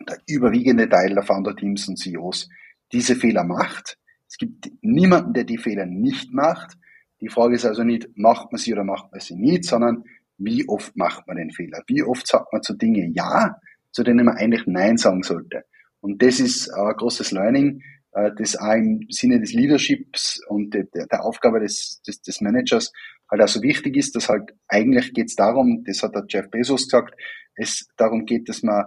der 0.08 0.18
überwiegende 0.28 0.88
Teil 0.88 1.14
der 1.14 1.24
Founder-Teams 1.24 1.88
und 1.88 1.98
CEOs 1.98 2.50
diese 2.91 3.15
Fehler 3.15 3.43
macht. 3.43 3.97
Es 4.28 4.38
gibt 4.38 4.69
niemanden, 4.82 5.34
der 5.34 5.43
die 5.43 5.58
Fehler 5.58 5.86
nicht 5.86 6.32
macht. 6.34 6.78
Die 7.21 7.30
Frage 7.30 7.56
ist 7.56 7.65
also 7.65 7.84
nicht, 7.84 8.10
macht 8.15 8.52
man 8.52 8.60
sie 8.60 8.73
oder 8.73 8.84
macht 8.84 9.12
man 9.12 9.19
sie 9.19 9.36
nicht, 9.36 9.65
sondern 9.65 10.04
wie 10.38 10.67
oft 10.67 10.95
macht 10.95 11.28
man 11.28 11.38
den 11.38 11.52
Fehler? 11.52 11.82
Wie 11.88 12.04
oft 12.04 12.28
sagt 12.28 12.54
man 12.54 12.62
zu 12.62 12.76
Dingen 12.76 13.13
Ja, 13.13 13.60
zu 13.91 14.04
denen 14.04 14.26
man 14.26 14.38
eigentlich 14.38 14.67
Nein 14.67 14.97
sagen 14.97 15.23
sollte? 15.23 15.63
Und 16.00 16.21
das 16.21 16.39
ist 16.39 16.69
ein 16.69 16.93
großes 16.93 17.32
Learning, 17.32 17.82
äh, 18.12 18.32
das 18.38 18.56
auch 18.56 18.73
im 18.73 19.08
Sinne 19.10 19.39
des 19.39 19.54
Leaderships 19.54 20.39
und 20.47 20.73
der, 20.73 21.23
Aufgabe 21.26 21.60
des, 21.60 22.02
des, 22.06 22.21
des 22.21 22.41
Managers 22.41 22.91
halt 23.30 23.41
auch 23.41 23.47
so 23.47 23.62
wichtig 23.62 23.97
ist, 23.97 24.15
dass 24.15 24.30
halt 24.30 24.52
eigentlich 24.67 25.13
geht 25.13 25.28
es 25.28 25.36
darum, 25.36 25.84
das 25.86 26.04
hat 26.04 26.15
der 26.15 26.26
Jeff 26.28 26.50
Bezos 26.50 26.84
gesagt, 26.84 27.15
es 27.56 27.88
darum 27.97 28.26
geht, 28.26 28.47
dass 28.47 28.63
man 28.63 28.86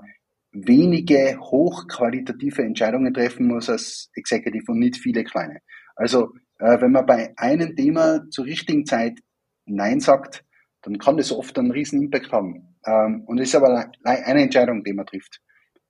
wenige 0.52 1.38
hochqualitative 1.40 2.62
Entscheidungen 2.62 3.14
treffen 3.14 3.46
muss 3.46 3.70
als 3.70 4.10
Executive 4.14 4.72
und 4.72 4.78
nicht 4.78 4.96
viele 4.96 5.24
kleine. 5.24 5.60
Also 5.96 6.32
äh, 6.58 6.80
wenn 6.80 6.92
man 6.92 7.06
bei 7.06 7.32
einem 7.36 7.76
Thema 7.76 8.28
zur 8.30 8.46
richtigen 8.46 8.84
Zeit 8.84 9.20
Nein 9.66 10.00
sagt, 10.00 10.44
dann 10.82 10.98
kann 10.98 11.16
das 11.16 11.32
oft 11.32 11.58
einen 11.58 11.70
riesen 11.70 12.02
Impact 12.02 12.32
haben. 12.32 12.76
Ähm, 12.84 13.22
und 13.26 13.38
es 13.38 13.50
ist 13.50 13.54
aber 13.54 13.90
eine 14.04 14.42
Entscheidung, 14.42 14.82
die 14.82 14.92
man 14.92 15.06
trifft. 15.06 15.40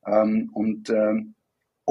Ähm, 0.06 0.50
und 0.52 0.90
ähm, 0.90 1.34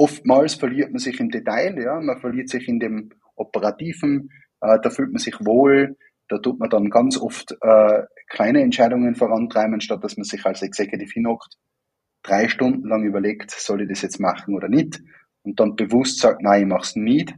Oftmals 0.00 0.54
verliert 0.54 0.92
man 0.92 0.98
sich 0.98 1.20
im 1.20 1.28
Detail, 1.28 1.78
ja, 1.78 2.00
man 2.00 2.18
verliert 2.20 2.48
sich 2.48 2.66
in 2.68 2.80
dem 2.80 3.10
Operativen, 3.36 4.30
äh, 4.62 4.78
da 4.82 4.88
fühlt 4.88 5.12
man 5.12 5.18
sich 5.18 5.44
wohl, 5.44 5.94
da 6.28 6.38
tut 6.38 6.58
man 6.58 6.70
dann 6.70 6.88
ganz 6.88 7.18
oft 7.18 7.54
äh, 7.60 8.02
kleine 8.30 8.62
Entscheidungen 8.62 9.14
vorantreiben, 9.14 9.78
statt 9.82 10.02
dass 10.02 10.16
man 10.16 10.24
sich 10.24 10.46
als 10.46 10.62
Executive 10.62 11.12
hinhockt, 11.12 11.58
drei 12.22 12.48
Stunden 12.48 12.88
lang 12.88 13.04
überlegt, 13.04 13.50
soll 13.50 13.82
ich 13.82 13.88
das 13.88 14.02
jetzt 14.02 14.20
machen 14.20 14.54
oder 14.54 14.68
nicht, 14.68 15.00
und 15.42 15.58
dann 15.58 15.76
bewusst 15.76 16.18
sagt, 16.18 16.42
nein, 16.42 16.62
ich 16.62 16.68
mach's 16.68 16.96
nicht, 16.96 17.34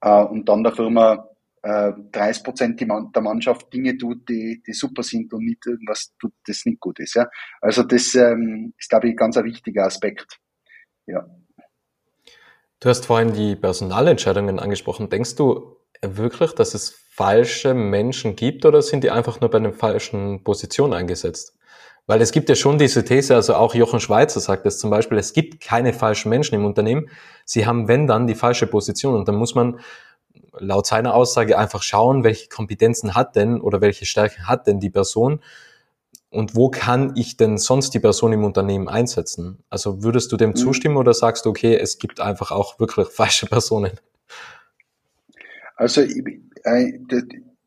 äh, 0.00 0.22
und 0.22 0.48
dann 0.48 0.62
der 0.62 0.72
Firma 0.72 1.28
äh, 1.62 1.92
30 2.12 2.44
Prozent 2.44 2.80
der 2.80 3.22
Mannschaft 3.22 3.72
Dinge 3.72 3.96
tut, 3.96 4.28
die, 4.28 4.62
die 4.66 4.72
super 4.72 5.02
sind 5.02 5.32
und 5.32 5.44
nicht 5.44 5.66
irgendwas 5.66 6.12
tut, 6.20 6.32
das 6.46 6.66
nicht 6.66 6.80
gut 6.80 7.00
ist. 7.00 7.14
Ja? 7.14 7.28
Also 7.60 7.82
das 7.82 8.14
ähm, 8.14 8.74
ist, 8.78 8.90
glaube 8.90 9.08
ich, 9.08 9.16
ganz 9.16 9.36
ein 9.36 9.44
wichtiger 9.44 9.84
Aspekt. 9.84 10.38
Ja. 11.06 11.26
Du 12.80 12.88
hast 12.90 13.06
vorhin 13.06 13.32
die 13.32 13.56
Personalentscheidungen 13.56 14.58
angesprochen. 14.58 15.08
Denkst 15.08 15.36
du 15.36 15.78
wirklich, 16.02 16.52
dass 16.52 16.74
es 16.74 16.90
falsche 16.90 17.72
Menschen 17.72 18.36
gibt 18.36 18.66
oder 18.66 18.82
sind 18.82 19.04
die 19.04 19.10
einfach 19.10 19.40
nur 19.40 19.48
bei 19.48 19.56
einer 19.56 19.72
falschen 19.72 20.44
Position 20.44 20.92
eingesetzt? 20.92 21.56
Weil 22.06 22.20
es 22.20 22.32
gibt 22.32 22.48
ja 22.50 22.54
schon 22.54 22.76
diese 22.76 23.04
These, 23.04 23.34
also 23.34 23.54
auch 23.54 23.74
Jochen 23.74 23.98
Schweizer 23.98 24.40
sagt 24.40 24.66
es 24.66 24.78
zum 24.78 24.90
Beispiel, 24.90 25.16
es 25.16 25.32
gibt 25.32 25.60
keine 25.60 25.94
falschen 25.94 26.28
Menschen 26.28 26.54
im 26.54 26.66
Unternehmen. 26.66 27.08
Sie 27.46 27.66
haben, 27.66 27.88
wenn 27.88 28.06
dann, 28.06 28.26
die 28.26 28.34
falsche 28.34 28.66
Position. 28.66 29.14
Und 29.14 29.26
dann 29.26 29.36
muss 29.36 29.54
man 29.54 29.80
laut 30.58 30.86
seiner 30.86 31.14
Aussage 31.14 31.58
einfach 31.58 31.82
schauen, 31.82 32.24
welche 32.24 32.48
Kompetenzen 32.48 33.14
hat 33.14 33.36
denn 33.36 33.60
oder 33.60 33.80
welche 33.80 34.04
Stärken 34.04 34.46
hat 34.46 34.66
denn 34.66 34.80
die 34.80 34.90
Person 34.90 35.40
und 36.34 36.56
wo 36.56 36.68
kann 36.68 37.12
ich 37.14 37.36
denn 37.36 37.58
sonst 37.58 37.94
die 37.94 38.00
Person 38.00 38.32
im 38.32 38.42
Unternehmen 38.42 38.88
einsetzen? 38.88 39.58
Also 39.70 40.02
würdest 40.02 40.32
du 40.32 40.36
dem 40.36 40.50
mhm. 40.50 40.56
zustimmen 40.56 40.96
oder 40.96 41.14
sagst 41.14 41.46
du, 41.46 41.50
okay, 41.50 41.76
es 41.76 41.98
gibt 41.98 42.20
einfach 42.20 42.50
auch 42.50 42.80
wirklich 42.80 43.06
falsche 43.08 43.46
Personen? 43.46 43.92
Also 45.76 46.02
ich, 46.02 46.24
äh, 46.64 46.98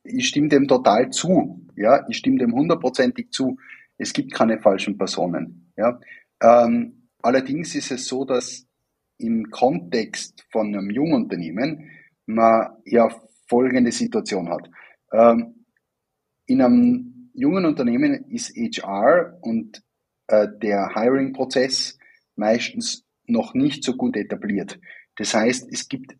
ich 0.04 0.28
stimme 0.28 0.50
dem 0.50 0.68
total 0.68 1.10
zu. 1.12 1.62
Ja, 1.78 2.06
ich 2.10 2.18
stimme 2.18 2.40
dem 2.40 2.54
hundertprozentig 2.54 3.32
zu. 3.32 3.58
Es 3.98 4.14
gibt 4.14 4.34
keine 4.34 4.60
falschen 4.60 4.98
Personen. 4.98 5.72
Ja, 5.76 6.00
ähm, 6.42 7.10
allerdings 7.22 7.76
ist 7.76 7.92
es 7.92 8.08
so, 8.08 8.26
dass 8.26 8.66
im 9.18 9.50
Kontext 9.50 10.46
von 10.52 10.68
einem 10.68 10.90
Jungunternehmen 10.90 11.90
man 12.26 12.70
ja 12.86 13.10
folgende 13.48 13.92
Situation 13.92 14.50
hat. 14.50 14.70
Ähm, 15.12 15.66
in 16.46 16.62
einem 16.62 17.32
jungen 17.34 17.66
Unternehmen 17.66 18.26
ist 18.30 18.56
HR 18.56 19.38
und 19.42 19.82
äh, 20.28 20.48
der 20.62 20.94
Hiring-Prozess 20.96 21.98
meistens 22.36 23.06
noch 23.26 23.54
nicht 23.54 23.84
so 23.84 23.96
gut 23.96 24.16
etabliert. 24.16 24.80
Das 25.16 25.34
heißt, 25.34 25.72
es 25.72 25.88
gibt 25.88 26.16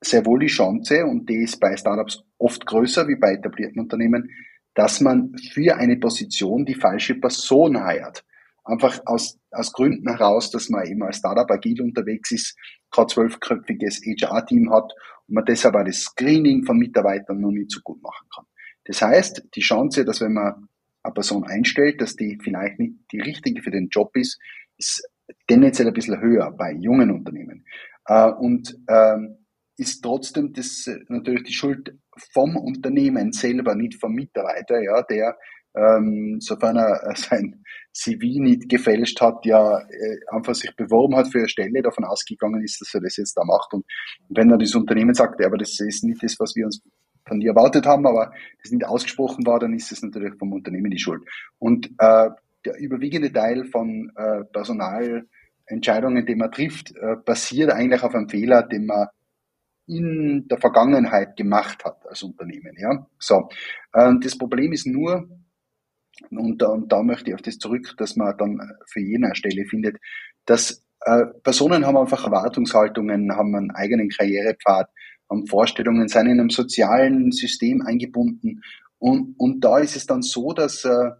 sehr 0.00 0.26
wohl 0.26 0.40
die 0.40 0.46
Chance, 0.46 1.06
und 1.06 1.28
die 1.28 1.42
ist 1.42 1.60
bei 1.60 1.76
Startups 1.76 2.24
oft 2.38 2.66
größer 2.66 3.06
wie 3.08 3.16
bei 3.16 3.34
etablierten 3.34 3.80
Unternehmen, 3.80 4.30
dass 4.74 5.00
man 5.00 5.36
für 5.52 5.76
eine 5.76 5.96
Position 5.96 6.64
die 6.64 6.74
falsche 6.74 7.14
Person 7.14 7.82
heiert. 7.82 8.24
Einfach 8.64 9.00
aus, 9.06 9.38
aus 9.50 9.72
Gründen 9.72 10.08
heraus, 10.08 10.50
dass 10.50 10.68
man 10.68 10.86
eben 10.86 11.02
als 11.02 11.18
Startup 11.18 11.50
agil 11.50 11.82
unterwegs 11.82 12.30
ist, 12.30 12.56
kein 12.90 13.08
zwölfköpfiges 13.08 14.02
HR-Team 14.04 14.70
hat 14.72 14.92
und 15.26 15.34
man 15.34 15.44
deshalb 15.44 15.74
auch 15.74 15.84
das 15.84 16.02
Screening 16.02 16.64
von 16.64 16.78
Mitarbeitern 16.78 17.40
noch 17.40 17.50
nicht 17.50 17.70
so 17.72 17.80
gut 17.82 18.00
machen 18.02 18.26
kann. 18.34 18.46
Das 18.84 19.02
heißt, 19.02 19.48
die 19.54 19.60
Chance, 19.60 20.04
dass 20.04 20.20
wenn 20.20 20.34
man 20.34 20.68
eine 21.02 21.14
Person 21.14 21.44
einstellt, 21.44 22.00
dass 22.00 22.14
die 22.14 22.38
vielleicht 22.42 22.78
nicht 22.78 22.94
die 23.10 23.20
richtige 23.20 23.62
für 23.62 23.70
den 23.70 23.88
Job 23.88 24.16
ist, 24.16 24.38
ist 24.76 25.08
tendenziell 25.48 25.88
ein 25.88 25.94
bisschen 25.94 26.20
höher 26.20 26.50
bei 26.52 26.72
jungen 26.72 27.10
Unternehmen. 27.10 27.64
Äh, 28.06 28.30
und 28.30 28.76
ähm, 28.88 29.38
ist 29.76 30.02
trotzdem 30.02 30.52
das 30.52 30.88
natürlich 31.08 31.44
die 31.44 31.52
Schuld 31.52 31.96
vom 32.32 32.56
Unternehmen 32.56 33.32
selber, 33.32 33.74
nicht 33.74 34.00
vom 34.00 34.12
Mitarbeiter, 34.12 34.82
ja, 34.82 35.02
der 35.02 35.36
ähm, 35.74 36.38
sofern 36.40 36.76
er 36.76 37.14
sein 37.16 37.64
CV 37.92 38.40
nicht 38.40 38.68
gefälscht 38.68 39.20
hat, 39.20 39.44
ja 39.44 39.78
äh, 39.78 40.18
einfach 40.30 40.54
sich 40.54 40.74
beworben 40.76 41.16
hat 41.16 41.28
für 41.28 41.38
eine 41.38 41.48
Stelle, 41.48 41.82
davon 41.82 42.04
ausgegangen 42.04 42.62
ist, 42.62 42.80
dass 42.80 42.94
er 42.94 43.00
das 43.00 43.16
jetzt 43.16 43.36
da 43.36 43.44
macht. 43.44 43.72
Und 43.72 43.84
wenn 44.28 44.50
er 44.50 44.58
das 44.58 44.74
Unternehmen 44.74 45.14
sagt, 45.14 45.40
ja, 45.40 45.46
aber 45.46 45.58
das 45.58 45.78
ist 45.80 46.04
nicht 46.04 46.22
das, 46.22 46.36
was 46.38 46.54
wir 46.54 46.66
uns 46.66 46.82
von 47.26 47.40
dir 47.40 47.50
erwartet 47.50 47.86
haben, 47.86 48.06
aber 48.06 48.32
das 48.62 48.72
nicht 48.72 48.84
ausgesprochen 48.84 49.46
war, 49.46 49.58
dann 49.58 49.74
ist 49.74 49.92
es 49.92 50.02
natürlich 50.02 50.34
vom 50.38 50.52
Unternehmen 50.52 50.90
die 50.90 50.98
Schuld. 50.98 51.22
Und 51.58 51.86
äh, 51.98 52.30
der 52.64 52.78
überwiegende 52.78 53.32
Teil 53.32 53.64
von 53.66 54.12
äh, 54.16 54.44
Personalentscheidungen, 54.52 56.26
die 56.26 56.34
man 56.34 56.50
trifft, 56.50 56.94
äh, 56.96 57.16
basiert 57.24 57.70
eigentlich 57.70 58.02
auf 58.02 58.14
einem 58.14 58.28
Fehler, 58.28 58.62
den 58.62 58.86
man 58.86 59.08
in 59.96 60.48
der 60.48 60.58
Vergangenheit 60.58 61.36
gemacht 61.36 61.84
hat 61.84 62.06
als 62.08 62.22
Unternehmen. 62.22 62.74
Ja, 62.78 63.06
so. 63.18 63.48
Ähm, 63.94 64.20
das 64.22 64.36
Problem 64.36 64.72
ist 64.72 64.86
nur, 64.86 65.28
und, 66.30 66.62
und 66.62 66.92
da 66.92 67.02
möchte 67.02 67.30
ich 67.30 67.34
auf 67.34 67.42
das 67.42 67.58
zurück, 67.58 67.94
dass 67.96 68.16
man 68.16 68.36
dann 68.36 68.60
für 68.86 69.00
jeden 69.00 69.24
eine 69.24 69.34
Stelle 69.34 69.64
findet, 69.64 69.96
dass 70.46 70.84
äh, 71.04 71.26
Personen 71.42 71.86
haben 71.86 71.96
einfach 71.96 72.24
Erwartungshaltungen, 72.24 73.34
haben 73.34 73.54
einen 73.54 73.70
eigenen 73.72 74.08
Karrierepfad, 74.08 74.88
haben 75.28 75.46
Vorstellungen, 75.46 76.08
sind 76.08 76.26
in 76.26 76.40
einem 76.40 76.50
sozialen 76.50 77.32
System 77.32 77.82
eingebunden. 77.82 78.62
Und, 78.98 79.34
und 79.38 79.60
da 79.64 79.78
ist 79.78 79.96
es 79.96 80.06
dann 80.06 80.22
so, 80.22 80.52
dass 80.52 80.84
äh, 80.84 81.10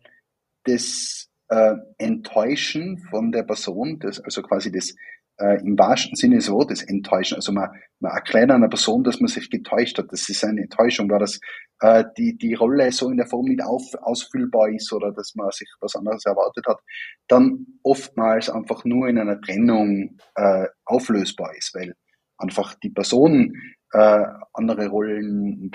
das 0.64 1.28
äh, 1.48 1.74
Enttäuschen 1.98 2.98
von 3.10 3.32
der 3.32 3.42
Person, 3.42 3.98
das, 3.98 4.20
also 4.20 4.42
quasi 4.42 4.70
das 4.70 4.94
äh, 5.38 5.60
im 5.60 5.78
wahrsten 5.78 6.16
Sinne 6.16 6.40
so, 6.40 6.62
das 6.64 6.82
Enttäuschen. 6.82 7.36
Also 7.36 7.52
man, 7.52 7.70
man 8.00 8.12
erklärt 8.12 8.50
einer 8.50 8.68
Person, 8.68 9.04
dass 9.04 9.20
man 9.20 9.28
sich 9.28 9.50
getäuscht 9.50 9.98
hat. 9.98 10.12
Das 10.12 10.28
ist 10.28 10.44
eine 10.44 10.62
Enttäuschung, 10.62 11.10
weil 11.10 11.18
das 11.18 11.40
äh, 11.80 12.04
die, 12.16 12.36
die 12.36 12.54
Rolle 12.54 12.92
so 12.92 13.10
in 13.10 13.16
der 13.16 13.26
Form 13.26 13.46
nicht 13.46 13.62
auf, 13.62 13.82
ausfüllbar 14.00 14.68
ist 14.70 14.92
oder 14.92 15.12
dass 15.12 15.34
man 15.34 15.50
sich 15.50 15.68
was 15.80 15.96
anderes 15.96 16.24
erwartet 16.26 16.66
hat, 16.66 16.80
dann 17.28 17.66
oftmals 17.82 18.50
einfach 18.50 18.84
nur 18.84 19.08
in 19.08 19.18
einer 19.18 19.40
Trennung 19.40 20.18
äh, 20.34 20.66
auflösbar 20.84 21.54
ist, 21.56 21.74
weil 21.74 21.94
einfach 22.36 22.74
die 22.74 22.90
Person 22.90 23.56
äh, 23.92 24.24
andere 24.52 24.88
Rollen 24.88 25.70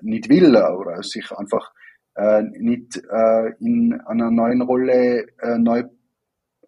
nicht 0.00 0.28
will 0.28 0.56
oder 0.56 1.02
sich 1.02 1.30
einfach 1.32 1.72
äh, 2.16 2.42
nicht 2.42 2.96
äh, 2.96 3.52
in 3.60 4.00
einer 4.06 4.30
neuen 4.30 4.62
Rolle 4.62 5.26
äh, 5.40 5.58
neu 5.58 5.84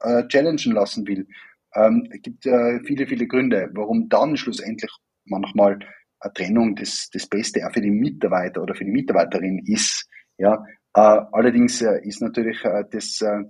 äh, 0.00 0.26
challengen 0.28 0.72
lassen 0.72 1.06
will. 1.06 1.26
Ähm, 1.74 2.08
es 2.10 2.22
gibt 2.22 2.46
äh, 2.46 2.80
viele, 2.84 3.06
viele 3.06 3.26
Gründe, 3.26 3.70
warum 3.74 4.08
dann 4.08 4.36
schlussendlich 4.36 4.90
manchmal 5.24 5.78
eine 6.20 6.32
Trennung 6.32 6.74
das, 6.74 7.08
das 7.12 7.26
Beste 7.26 7.66
auch 7.66 7.72
für 7.72 7.80
den 7.80 7.98
Mitarbeiter 7.98 8.62
oder 8.62 8.74
für 8.74 8.84
die 8.84 8.90
Mitarbeiterin 8.90 9.62
ist. 9.66 10.08
Ja, 10.38 10.64
äh, 10.94 11.20
allerdings 11.32 11.82
äh, 11.82 12.00
ist 12.02 12.22
natürlich 12.22 12.64
äh, 12.64 12.84
das 12.90 13.20
äh, 13.20 13.42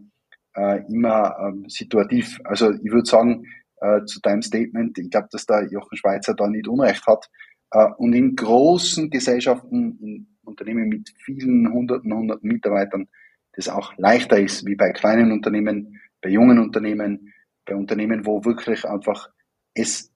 äh 0.56 0.82
immer 0.88 1.36
ähm, 1.40 1.68
situativ. 1.68 2.40
Also 2.44 2.72
ich 2.72 2.90
würde 2.90 3.08
sagen, 3.08 3.44
zu 4.06 4.20
deinem 4.20 4.42
Statement, 4.42 4.98
ich 4.98 5.08
glaube, 5.08 5.28
dass 5.30 5.46
der 5.46 5.68
Jochen 5.70 5.96
Schweizer 5.96 6.34
da 6.34 6.48
nicht 6.48 6.66
Unrecht 6.66 7.06
hat. 7.06 7.30
Und 7.98 8.12
in 8.12 8.34
großen 8.34 9.08
Gesellschaften, 9.08 9.96
in 10.00 10.36
Unternehmen 10.42 10.88
mit 10.88 11.10
vielen 11.24 11.72
hunderten, 11.72 12.12
hunderten 12.12 12.48
Mitarbeitern, 12.48 13.06
das 13.52 13.68
auch 13.68 13.96
leichter 13.96 14.40
ist, 14.40 14.66
wie 14.66 14.74
bei 14.74 14.90
kleinen 14.90 15.30
Unternehmen, 15.30 16.00
bei 16.20 16.30
jungen 16.30 16.58
Unternehmen, 16.58 17.32
bei 17.68 17.76
Unternehmen, 17.76 18.26
wo 18.26 18.44
wirklich 18.44 18.84
einfach 18.84 19.28
es 19.74 20.12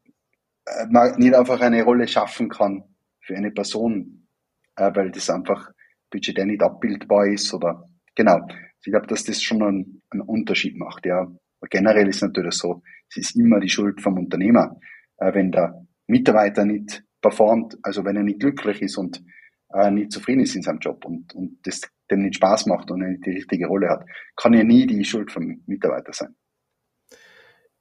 äh, 0.67 0.87
nicht 1.19 1.35
einfach 1.35 1.61
eine 1.61 1.83
Rolle 1.83 2.09
schaffen 2.09 2.49
kann 2.49 2.85
für 3.21 3.37
eine 3.37 3.51
Person, 3.51 4.27
äh, 4.77 4.91
weil 4.95 5.11
das 5.11 5.31
einfach 5.31 5.71
budgetär 6.11 6.47
nicht 6.47 6.63
abbildbar 6.63 7.27
ist 7.27 7.53
oder 7.55 7.89
genau. 8.15 8.41
Ich 8.85 8.91
glaube, 8.91 9.07
dass 9.07 9.25
das 9.25 9.43
schon 9.43 9.63
einen, 9.63 10.03
einen 10.11 10.23
Unterschied 10.23 10.77
macht. 10.77 11.07
Ja, 11.07 11.31
generell 11.71 12.09
ist 12.09 12.23
natürlich 12.23 12.55
so, 12.55 12.83
es 13.09 13.17
ist 13.17 13.37
immer 13.37 13.61
die 13.61 13.69
Schuld 13.69 14.01
vom 14.01 14.19
Unternehmer, 14.19 14.77
äh, 15.19 15.33
wenn 15.35 15.53
der 15.53 15.87
Mitarbeiter 16.07 16.65
nicht 16.65 17.05
performt, 17.21 17.79
also 17.83 18.05
wenn 18.05 18.17
er 18.17 18.25
nicht 18.25 18.41
glücklich 18.41 18.83
ist 18.83 18.97
und 18.97 19.23
nicht 19.91 20.13
zufrieden 20.13 20.43
ist 20.43 20.55
in 20.55 20.61
seinem 20.61 20.81
Job 20.81 21.03
und, 21.07 21.35
und 21.35 21.57
das 21.63 21.81
dem 22.11 22.21
nicht 22.21 22.35
Spaß 22.35 22.67
macht 22.67 22.91
und 22.91 23.01
er 23.01 23.09
nicht 23.09 23.25
die 23.25 23.31
richtige 23.31 23.69
Rolle 23.69 23.89
hat, 23.89 24.05
kann 24.37 24.53
ja 24.53 24.63
nie 24.63 24.87
die 24.87 25.03
Schuld 25.03 25.33
vom 25.33 25.63
Mitarbeiter 25.67 26.13
sein. 26.13 26.35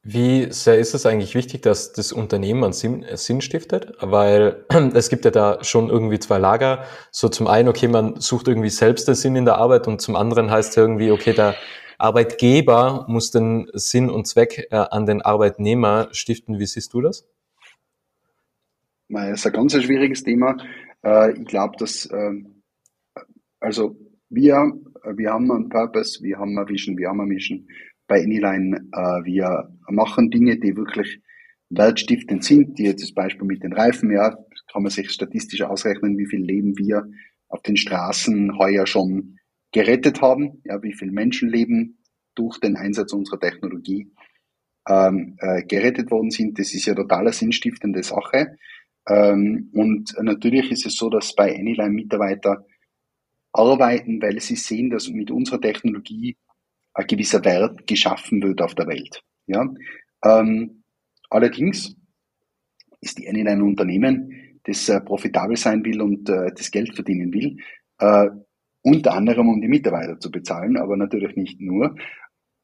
Wie 0.04 0.52
sehr 0.52 0.80
ist 0.80 0.96
es 0.96 1.06
eigentlich 1.06 1.36
wichtig, 1.36 1.62
dass 1.62 1.94
das 1.94 2.12
Unternehmen 2.12 2.64
einen 2.64 2.74
Sinn, 2.74 3.06
Sinn, 3.14 3.40
stiftet? 3.40 3.94
Weil 4.00 4.66
es 4.96 5.10
gibt 5.10 5.26
ja 5.26 5.32
da 5.32 5.64
schon 5.64 5.90
irgendwie 5.90 6.18
zwei 6.18 6.40
Lager. 6.40 6.86
So 7.12 7.30
zum 7.30 7.46
einen, 7.46 7.70
okay, 7.70 7.88
man 7.88 8.20
sucht 8.20 8.48
irgendwie 8.48 8.72
selbst 8.72 9.08
den 9.08 9.14
Sinn 9.14 9.36
in 9.36 9.46
der 9.46 9.58
Arbeit 9.58 9.88
und 9.88 10.02
zum 10.02 10.16
anderen 10.16 10.50
heißt 10.50 10.72
es 10.72 10.78
irgendwie, 10.78 11.12
okay, 11.12 11.34
der 11.34 11.56
Arbeitgeber 12.00 13.06
muss 13.08 13.30
den 13.30 13.70
Sinn 13.74 14.10
und 14.10 14.26
Zweck 14.26 14.68
äh, 14.72 14.76
an 14.76 15.06
den 15.06 15.22
Arbeitnehmer 15.22 16.10
stiften. 16.14 16.58
Wie 16.58 16.66
siehst 16.66 16.94
du 16.94 17.02
das? 17.02 17.28
Das 19.08 19.30
ist 19.30 19.46
ein 19.46 19.54
ganz 19.54 19.74
schwieriges 19.74 20.24
Thema. 20.24 20.58
Äh, 21.06 21.34
ich 21.40 21.46
glaube, 21.46 21.76
dass, 21.78 22.10
ähm, 22.12 22.64
also 23.60 23.96
wir, 24.30 24.74
wir 25.14 25.30
haben 25.30 25.52
einen 25.52 25.70
Purpose, 25.70 26.24
wir 26.24 26.40
haben 26.40 26.58
eine 26.58 26.68
Vision, 26.68 26.98
wir 26.98 27.10
haben 27.10 27.20
eine 27.20 27.32
Mission 27.32 27.68
bei 28.12 28.24
Anyline. 28.24 28.76
Äh, 28.92 29.24
wir 29.24 29.70
machen 29.88 30.30
Dinge, 30.32 30.60
die 30.60 30.76
wirklich 30.76 31.22
wertstiftend 31.70 32.44
sind, 32.44 32.78
die 32.78 32.84
jetzt 32.84 33.02
das 33.02 33.14
Beispiel 33.14 33.48
mit 33.48 33.64
den 33.64 33.72
Reifen, 33.72 34.12
ja, 34.12 34.36
kann 34.72 34.84
man 34.84 34.92
sich 34.92 35.12
statistisch 35.12 35.62
ausrechnen, 35.62 36.18
wie 36.18 36.26
viel 36.26 36.44
Leben 36.44 36.78
wir 36.78 37.06
auf 37.48 37.62
den 37.62 37.78
Straßen 37.78 38.58
heuer 38.58 38.86
schon 38.86 39.40
gerettet 39.72 40.22
haben, 40.22 40.62
ja, 40.66 40.84
wie 40.84 40.94
viel 40.94 41.10
Menschenleben 41.10 42.00
durch 42.36 42.60
den 42.60 42.76
Einsatz 42.76 43.14
unserer 43.14 43.40
Technologie 43.40 44.12
ähm, 44.90 45.38
äh, 45.40 45.64
gerettet 45.64 46.12
worden 46.12 46.32
sind. 46.32 46.60
Das 46.60 46.74
ist 46.74 46.86
ja 46.86 46.94
total 46.94 47.32
sinnstiftende 47.32 48.04
Sache. 48.04 48.58
Ähm, 49.08 49.70
und 49.74 50.14
natürlich 50.22 50.70
ist 50.70 50.86
es 50.86 50.98
so, 50.98 51.10
dass 51.10 51.34
bei 51.34 51.56
Anyline 51.56 51.94
Mitarbeiter 51.94 52.66
arbeiten, 53.54 54.22
weil 54.22 54.42
sie 54.42 54.58
sehen, 54.58 54.90
dass 54.90 55.08
mit 55.08 55.32
unserer 55.32 55.62
Technologie 55.62 56.36
ein 56.94 57.08
gewisser 57.08 57.44
Wert 57.46 57.88
geschaffen 57.88 58.42
wird 58.42 58.62
auf 58.62 58.76
der 58.76 58.88
Welt. 58.88 59.24
Ja? 59.48 59.68
Ähm, 60.24 60.84
allerdings 61.30 61.96
ist 63.00 63.18
die 63.18 63.26
N 63.26 63.48
ein 63.48 63.62
Unternehmen, 63.62 64.60
das 64.64 64.88
äh, 64.90 65.02
profitabel 65.02 65.58
sein 65.58 65.84
will 65.84 66.02
und 66.02 66.30
äh, 66.30 66.52
das 66.56 66.70
Geld 66.72 66.94
verdienen 66.94 67.34
will, 67.34 67.58
äh, 68.00 68.28
unter 68.84 69.14
anderem 69.14 69.50
um 69.50 69.62
die 69.62 69.68
Mitarbeiter 69.68 70.20
zu 70.20 70.32
bezahlen, 70.32 70.78
aber 70.78 70.98
natürlich 70.98 71.36
nicht 71.36 71.60
nur. 71.62 71.96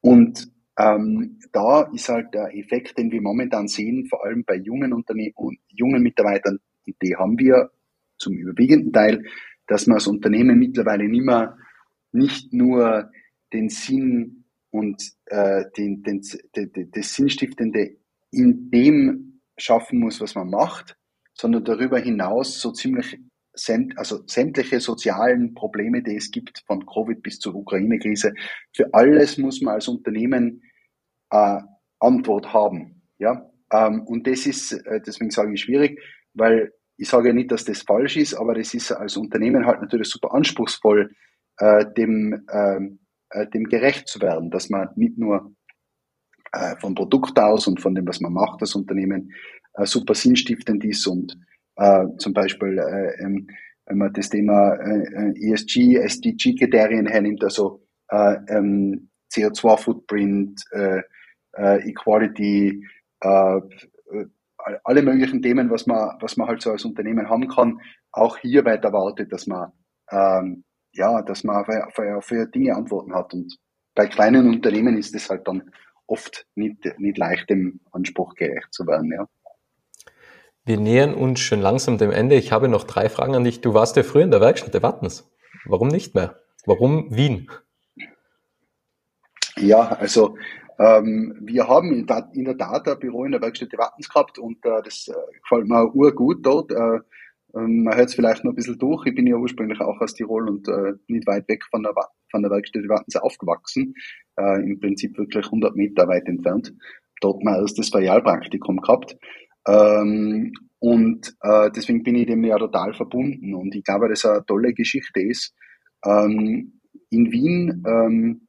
Und 0.01 0.51
ähm, 0.77 1.39
da 1.51 1.83
ist 1.93 2.09
halt 2.09 2.33
der 2.33 2.55
Effekt, 2.55 2.97
den 2.97 3.11
wir 3.11 3.21
momentan 3.21 3.67
sehen, 3.67 4.05
vor 4.05 4.23
allem 4.25 4.43
bei 4.43 4.55
jungen 4.55 4.93
Unternehmen 4.93 5.33
und 5.35 5.59
jungen 5.67 6.03
Mitarbeitern, 6.03 6.59
die 6.85 7.15
haben 7.15 7.37
wir 7.39 7.71
zum 8.17 8.33
überwiegenden 8.33 8.93
Teil, 8.93 9.23
dass 9.67 9.87
man 9.87 9.95
als 9.95 10.07
Unternehmen 10.07 10.57
mittlerweile 10.57 11.07
nicht 11.07 11.25
mehr 11.25 11.57
nicht 12.11 12.53
nur 12.53 13.11
den 13.53 13.69
Sinn 13.69 14.45
und 14.71 15.01
äh, 15.25 15.65
den, 15.77 16.03
den, 16.03 16.21
den, 16.55 16.91
das 16.91 17.13
Sinnstiftende 17.13 17.97
in 18.31 18.69
dem 18.69 19.41
schaffen 19.57 19.99
muss, 19.99 20.21
was 20.21 20.35
man 20.35 20.49
macht, 20.49 20.97
sondern 21.33 21.63
darüber 21.63 21.99
hinaus 21.99 22.59
so 22.61 22.71
ziemlich 22.71 23.17
also 23.95 24.21
sämtliche 24.27 24.79
sozialen 24.79 25.55
Probleme, 25.55 26.03
die 26.03 26.15
es 26.15 26.29
gibt, 26.29 26.63
von 26.67 26.85
Covid 26.85 27.23
bis 27.23 27.39
zur 27.39 27.55
Ukraine-Krise, 27.55 28.33
für 28.75 28.93
alles 28.93 29.39
muss 29.39 29.61
man 29.61 29.73
als 29.73 29.87
Unternehmen 29.87 30.61
äh, 31.31 31.59
Antwort 31.99 32.53
haben. 32.53 33.01
Ja? 33.17 33.49
Ähm, 33.71 34.01
und 34.01 34.27
das 34.27 34.45
ist, 34.45 34.73
äh, 34.73 35.01
deswegen 35.05 35.31
sage 35.31 35.53
ich 35.53 35.61
schwierig, 35.61 35.99
weil 36.33 36.71
ich 36.97 37.09
sage 37.09 37.29
ja 37.29 37.33
nicht, 37.33 37.51
dass 37.51 37.65
das 37.65 37.81
falsch 37.81 38.17
ist, 38.17 38.33
aber 38.35 38.53
das 38.53 38.73
ist 38.73 38.91
als 38.91 39.17
Unternehmen 39.17 39.65
halt 39.65 39.81
natürlich 39.81 40.09
super 40.09 40.33
anspruchsvoll, 40.33 41.15
äh, 41.57 41.85
dem 41.95 42.45
ähm, 42.51 42.99
äh, 43.29 43.47
dem 43.47 43.65
gerecht 43.65 44.07
zu 44.07 44.21
werden, 44.21 44.49
dass 44.49 44.69
man 44.69 44.89
nicht 44.95 45.17
nur 45.17 45.53
äh, 46.51 46.75
vom 46.77 46.95
Produkt 46.95 47.37
aus 47.39 47.67
und 47.67 47.81
von 47.81 47.95
dem, 47.95 48.07
was 48.07 48.19
man 48.19 48.33
macht, 48.33 48.61
das 48.61 48.75
Unternehmen 48.75 49.33
äh, 49.73 49.85
super 49.85 50.15
sinnstiftend 50.15 50.83
ist 50.83 51.05
und 51.07 51.37
äh, 51.75 52.05
zum 52.17 52.33
Beispiel, 52.33 52.77
äh, 52.79 53.23
ähm, 53.23 53.47
wenn 53.85 53.97
man 53.97 54.13
das 54.13 54.29
Thema 54.29 54.73
äh, 54.75 55.31
äh 55.31 55.51
ESG, 55.51 55.95
SDG-Kriterien 55.95 57.07
hernimmt, 57.07 57.43
also 57.43 57.81
äh, 58.09 58.35
ähm, 58.49 59.09
CO2-Footprint, 59.31 60.61
äh, 60.71 61.01
äh, 61.53 61.89
Equality, 61.89 62.85
äh, 63.21 63.61
alle 64.83 65.01
möglichen 65.01 65.41
Themen, 65.41 65.69
was 65.69 65.87
man, 65.87 66.17
was 66.19 66.35
man 66.35 66.47
halt 66.47 66.61
so 66.61 66.71
als 66.71 66.83
Unternehmen 66.83 67.29
haben 67.29 67.47
kann, 67.47 67.79
auch 68.11 68.37
hier 68.37 68.65
weit 68.65 68.83
erwartet, 68.83 69.31
dass 69.31 69.47
man 69.47 69.71
ähm, 70.11 70.63
ja, 70.97 71.21
dass 71.21 71.43
man 71.43 71.65
für, 71.65 71.87
für, 71.93 72.21
für 72.21 72.45
Dinge 72.47 72.75
Antworten 72.75 73.13
hat. 73.13 73.33
Und 73.33 73.57
bei 73.95 74.07
kleinen 74.07 74.47
Unternehmen 74.47 74.97
ist 74.97 75.15
es 75.15 75.29
halt 75.29 75.47
dann 75.47 75.71
oft 76.07 76.45
nicht, 76.55 76.77
nicht 76.97 77.17
leicht, 77.17 77.49
dem 77.49 77.79
Anspruch 77.91 78.35
gerecht 78.35 78.73
zu 78.73 78.85
werden, 78.87 79.11
ja. 79.11 79.27
Wir 80.65 80.77
nähern 80.77 81.13
uns 81.13 81.39
schon 81.39 81.61
langsam 81.61 81.97
dem 81.97 82.11
Ende. 82.11 82.35
Ich 82.35 82.51
habe 82.51 82.67
noch 82.67 82.83
drei 82.83 83.07
Fragen 83.07 83.35
an 83.35 83.45
dich. 83.45 83.61
Du 83.61 83.73
warst 83.73 83.95
ja 83.95 84.03
früher 84.03 84.23
in 84.23 84.31
der 84.31 84.41
Werkstatt 84.41 84.73
der 84.73 84.83
Wattens. 84.83 85.31
Warum 85.65 85.87
nicht 85.87 86.13
mehr? 86.13 86.41
Warum 86.65 87.07
Wien? 87.09 87.49
Ja, 89.55 89.93
also 89.93 90.35
ähm, 90.77 91.37
wir 91.39 91.69
haben 91.69 91.93
in, 91.93 92.05
in, 92.33 92.45
der 92.45 92.57
Tat 92.57 92.87
ein 92.87 92.99
Büro 92.99 93.23
in 93.23 93.31
der 93.31 93.41
Werkstatt 93.41 93.71
der 93.71 93.79
Wattens 93.79 94.09
gehabt 94.09 94.37
und 94.37 94.57
äh, 94.65 94.81
das 94.83 95.07
äh, 95.07 95.13
gefällt 95.41 95.67
mir 95.67 95.95
urgut 95.95 96.45
dort. 96.45 96.71
Äh, 96.71 96.99
man 97.53 97.95
hört 97.95 98.09
es 98.09 98.15
vielleicht 98.15 98.43
noch 98.43 98.51
ein 98.51 98.55
bisschen 98.55 98.77
durch. 98.77 99.05
Ich 99.05 99.15
bin 99.15 99.27
ja 99.27 99.35
ursprünglich 99.37 99.79
auch 99.79 99.99
aus 100.01 100.13
Tirol 100.13 100.49
und 100.49 100.67
äh, 100.67 100.93
nicht 101.07 101.27
weit 101.27 101.47
weg 101.47 101.63
von 101.69 101.83
der, 101.83 101.93
von 102.29 102.41
der 102.41 102.51
Werkstatt 102.51 102.83
Wattens 102.89 103.15
aufgewachsen. 103.15 103.93
Äh, 104.37 104.63
Im 104.63 104.79
Prinzip 104.79 105.17
wirklich 105.17 105.45
100 105.45 105.75
Meter 105.75 106.07
weit 106.07 106.27
entfernt. 106.27 106.73
Dort 107.21 107.43
mein 107.43 107.55
erstes 107.55 107.89
Filialpraktikum 107.89 108.77
gehabt. 108.77 109.17
Ähm, 109.67 110.51
Und 110.79 111.35
äh, 111.41 111.71
deswegen 111.75 112.03
bin 112.03 112.15
ich 112.15 112.27
dem 112.27 112.43
ja 112.43 112.57
total 112.57 112.93
verbunden. 112.93 113.55
Und 113.55 113.73
ich 113.75 113.83
glaube, 113.83 114.09
dass 114.09 114.25
eine 114.25 114.45
tolle 114.45 114.73
Geschichte 114.73 115.21
ist. 115.21 115.55
Ähm, 116.05 116.79
in 117.09 117.31
Wien 117.31 117.83
ähm, 117.87 118.47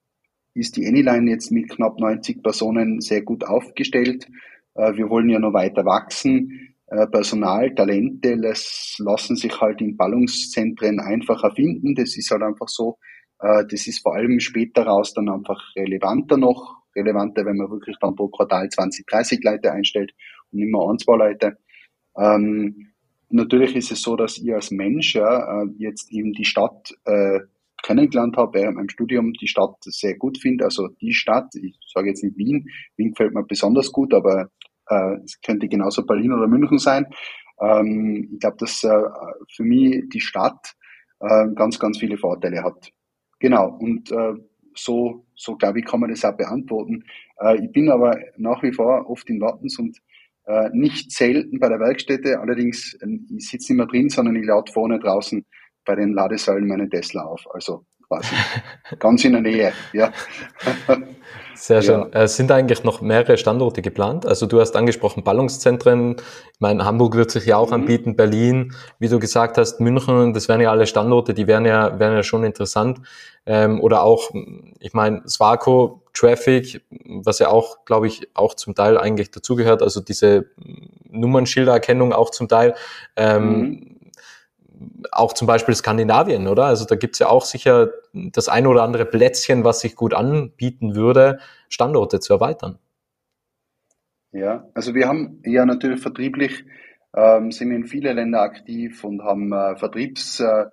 ist 0.54 0.76
die 0.76 0.86
Anyline 0.86 1.30
jetzt 1.30 1.50
mit 1.50 1.70
knapp 1.70 1.98
90 1.98 2.42
Personen 2.42 3.00
sehr 3.00 3.22
gut 3.22 3.44
aufgestellt. 3.44 4.28
Äh, 4.74 4.96
wir 4.96 5.08
wollen 5.08 5.30
ja 5.30 5.38
noch 5.38 5.54
weiter 5.54 5.84
wachsen. 5.86 6.74
Äh, 6.90 7.06
Personal, 7.08 7.74
Talente 7.74 8.38
das 8.40 8.96
lassen 8.98 9.36
sich 9.36 9.60
halt 9.60 9.80
in 9.80 9.96
Ballungszentren 9.96 11.00
einfacher 11.00 11.50
finden. 11.54 11.94
Das 11.94 12.16
ist 12.16 12.30
halt 12.30 12.42
einfach 12.42 12.68
so. 12.68 12.98
Äh, 13.40 13.64
das 13.70 13.86
ist 13.86 14.00
vor 14.00 14.14
allem 14.14 14.40
später 14.40 14.84
raus 14.84 15.12
dann 15.12 15.28
einfach 15.28 15.60
relevanter 15.76 16.36
noch. 16.36 16.76
Relevanter, 16.96 17.44
wenn 17.44 17.56
man 17.56 17.70
wirklich 17.70 17.96
dann 18.00 18.16
pro 18.16 18.28
Quartal 18.28 18.68
20, 18.68 19.06
30 19.06 19.44
Leute 19.44 19.70
einstellt 19.72 20.12
und 20.50 20.60
immer 20.60 20.90
ein, 20.90 20.98
zwei 20.98 21.16
Leute. 21.16 21.58
Ähm, 22.16 22.88
natürlich 23.28 23.76
ist 23.76 23.92
es 23.92 24.02
so, 24.02 24.16
dass 24.16 24.38
ich 24.38 24.52
als 24.52 24.70
Mensch 24.70 25.14
ja, 25.14 25.64
jetzt 25.76 26.10
eben 26.10 26.32
die 26.32 26.46
Stadt 26.46 26.94
äh, 27.04 27.40
kennengelernt 27.82 28.36
habe 28.36 28.58
während 28.58 28.76
meinem 28.76 28.88
Studium, 28.88 29.32
die 29.34 29.46
Stadt 29.46 29.76
sehr 29.80 30.16
gut 30.16 30.38
finde. 30.38 30.64
Also 30.64 30.88
die 31.00 31.12
Stadt, 31.12 31.54
ich 31.54 31.78
sage 31.92 32.08
jetzt 32.08 32.24
nicht 32.24 32.36
Wien, 32.36 32.68
Wien 32.96 33.10
gefällt 33.10 33.34
mir 33.34 33.44
besonders 33.44 33.92
gut, 33.92 34.12
aber 34.14 34.42
äh, 34.42 34.46
es 35.24 35.40
könnte 35.40 35.68
genauso 35.68 36.04
Berlin 36.04 36.32
oder 36.32 36.46
München 36.46 36.78
sein. 36.78 37.06
Ähm, 37.60 38.30
ich 38.32 38.40
glaube, 38.40 38.56
dass 38.58 38.82
äh, 38.84 39.02
für 39.54 39.64
mich 39.64 40.08
die 40.08 40.20
Stadt 40.20 40.74
äh, 41.20 41.48
ganz, 41.54 41.78
ganz 41.78 41.98
viele 41.98 42.18
Vorteile 42.18 42.62
hat. 42.62 42.90
Genau, 43.40 43.76
und 43.78 44.10
äh, 44.10 44.34
so, 44.74 45.26
so 45.34 45.56
glaube 45.56 45.80
ich, 45.80 45.86
kann 45.86 46.00
man 46.00 46.10
das 46.10 46.24
auch 46.24 46.36
beantworten. 46.36 47.04
Äh, 47.40 47.64
ich 47.64 47.72
bin 47.72 47.90
aber 47.90 48.18
nach 48.36 48.62
wie 48.62 48.72
vor 48.72 49.08
oft 49.08 49.28
in 49.28 49.40
Wattens 49.40 49.78
und 49.78 49.98
äh, 50.46 50.70
nicht 50.72 51.12
selten 51.12 51.58
bei 51.58 51.68
der 51.68 51.80
Werkstätte, 51.80 52.40
allerdings 52.40 52.94
äh, 52.94 53.06
ich 53.36 53.48
sitze 53.48 53.72
nicht 53.72 53.78
mehr 53.78 53.86
drin, 53.86 54.08
sondern 54.08 54.36
ich 54.36 54.46
lade 54.46 54.70
vorne 54.72 54.98
draußen 54.98 55.44
bei 55.84 55.94
den 55.94 56.12
Ladesäulen 56.12 56.66
meine 56.66 56.88
Tesla 56.88 57.22
auf. 57.22 57.46
Also 57.52 57.84
quasi 58.08 58.34
ganz 58.98 59.24
in 59.24 59.32
der 59.32 59.42
Nähe, 59.42 59.72
ja. 59.92 60.12
Sehr 61.54 61.82
schön. 61.82 62.06
Ja. 62.14 62.22
Äh, 62.22 62.28
sind 62.28 62.52
eigentlich 62.52 62.84
noch 62.84 63.00
mehrere 63.00 63.36
Standorte 63.36 63.82
geplant? 63.82 64.24
Also 64.24 64.46
du 64.46 64.60
hast 64.60 64.76
angesprochen 64.76 65.24
Ballungszentren. 65.24 66.16
Ich 66.52 66.60
meine, 66.60 66.84
Hamburg 66.84 67.16
wird 67.16 67.32
sich 67.32 67.46
ja 67.46 67.56
auch 67.56 67.68
mhm. 67.68 67.74
anbieten, 67.74 68.16
Berlin, 68.16 68.74
wie 69.00 69.08
du 69.08 69.18
gesagt 69.18 69.58
hast, 69.58 69.80
München, 69.80 70.32
das 70.34 70.48
wären 70.48 70.60
ja 70.60 70.70
alle 70.70 70.86
Standorte, 70.86 71.34
die 71.34 71.48
wären 71.48 71.66
ja, 71.66 71.98
wären 71.98 72.14
ja 72.14 72.22
schon 72.22 72.44
interessant. 72.44 73.00
Ähm, 73.44 73.80
oder 73.80 74.04
auch, 74.04 74.30
ich 74.78 74.92
meine, 74.92 75.22
Swaco, 75.28 76.02
Traffic, 76.14 76.82
was 77.06 77.40
ja 77.40 77.48
auch, 77.48 77.84
glaube 77.84 78.06
ich, 78.06 78.28
auch 78.34 78.54
zum 78.54 78.74
Teil 78.74 78.96
eigentlich 78.96 79.32
dazugehört, 79.32 79.82
also 79.82 80.00
diese 80.00 80.46
Nummernschildererkennung 81.10 82.12
auch 82.12 82.30
zum 82.30 82.48
Teil. 82.48 82.74
Ähm, 83.16 83.60
mhm 83.60 83.97
auch 85.10 85.32
zum 85.32 85.46
Beispiel 85.46 85.74
Skandinavien, 85.74 86.46
oder? 86.46 86.64
Also 86.64 86.84
da 86.84 86.94
gibt's 86.94 87.18
ja 87.18 87.28
auch 87.28 87.44
sicher 87.44 87.90
das 88.12 88.48
ein 88.48 88.66
oder 88.66 88.82
andere 88.82 89.04
Plätzchen, 89.04 89.64
was 89.64 89.80
sich 89.80 89.96
gut 89.96 90.14
anbieten 90.14 90.94
würde, 90.94 91.40
Standorte 91.68 92.20
zu 92.20 92.32
erweitern. 92.34 92.78
Ja, 94.32 94.68
also 94.74 94.94
wir 94.94 95.08
haben 95.08 95.40
ja 95.44 95.64
natürlich 95.64 96.00
vertrieblich, 96.00 96.64
ähm, 97.16 97.50
sind 97.50 97.72
in 97.72 97.86
viele 97.86 98.12
Länder 98.12 98.42
aktiv 98.42 99.02
und 99.02 99.22
haben 99.22 99.52
äh, 99.52 99.76
Vertriebsstandorte, 99.76 100.70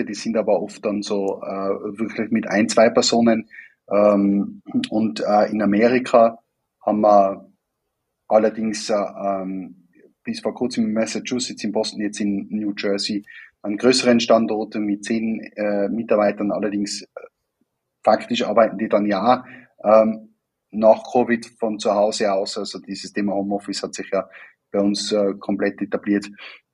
äh, 0.00 0.02
ähm, 0.02 0.06
die 0.06 0.14
sind 0.14 0.36
aber 0.36 0.62
oft 0.62 0.84
dann 0.84 1.02
so 1.02 1.42
äh, 1.42 1.98
wirklich 1.98 2.30
mit 2.30 2.48
ein, 2.48 2.68
zwei 2.68 2.88
Personen. 2.88 3.48
Ähm, 3.90 4.62
und 4.90 5.20
äh, 5.20 5.50
in 5.50 5.60
Amerika 5.60 6.38
haben 6.84 7.00
wir 7.00 7.50
allerdings 8.28 8.88
äh, 8.90 8.94
ähm, 8.94 9.87
bis 10.28 10.40
vor 10.40 10.54
kurzem 10.54 10.84
in 10.84 10.92
Massachusetts, 10.92 11.64
in 11.64 11.72
Boston, 11.72 12.02
jetzt 12.02 12.20
in 12.20 12.48
New 12.50 12.74
Jersey 12.76 13.24
an 13.62 13.78
größeren 13.78 14.20
Standorten 14.20 14.84
mit 14.84 15.02
zehn 15.02 15.40
äh, 15.56 15.88
Mitarbeitern. 15.88 16.52
Allerdings 16.52 17.00
äh, 17.00 17.06
faktisch 18.04 18.42
arbeiten 18.42 18.76
die 18.76 18.90
dann 18.90 19.06
ja 19.06 19.42
ähm, 19.82 20.34
nach 20.70 21.02
Covid 21.10 21.46
von 21.58 21.78
zu 21.78 21.94
Hause 21.94 22.30
aus. 22.30 22.58
Also 22.58 22.78
dieses 22.78 23.14
Thema 23.14 23.32
Homeoffice 23.32 23.82
hat 23.82 23.94
sich 23.94 24.10
ja 24.12 24.28
bei 24.70 24.80
uns 24.80 25.12
äh, 25.12 25.32
komplett 25.40 25.80
etabliert. 25.80 26.28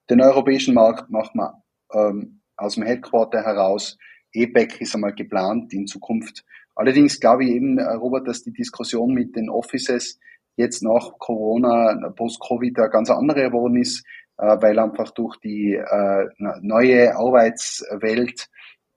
Den 0.09 0.19
europäischen 0.19 0.73
Markt 0.73 1.09
machen 1.09 1.39
wir 1.39 1.63
ähm, 1.93 2.41
aus 2.57 2.75
dem 2.75 2.83
Headquarter 2.83 3.41
heraus. 3.41 3.97
EPEC 4.33 4.81
ist 4.81 4.95
einmal 4.95 5.13
geplant 5.13 5.71
in 5.71 5.87
Zukunft. 5.87 6.43
Allerdings 6.75 7.21
glaube 7.21 7.45
ich 7.45 7.51
eben, 7.51 7.79
Robert, 7.79 8.27
dass 8.27 8.43
die 8.43 8.51
Diskussion 8.51 9.13
mit 9.13 9.33
den 9.37 9.49
Offices 9.49 10.19
jetzt 10.55 10.83
nach 10.83 11.17
Corona, 11.19 12.11
Post-Covid 12.15 12.79
eine 12.79 12.89
ganz 12.89 13.09
andere 13.09 13.43
geworden 13.43 13.77
ist, 13.77 14.03
äh, 14.37 14.57
weil 14.61 14.77
einfach 14.79 15.11
durch 15.11 15.37
die 15.37 15.75
äh, 15.75 16.27
neue 16.61 17.15
Arbeitswelt 17.15 18.47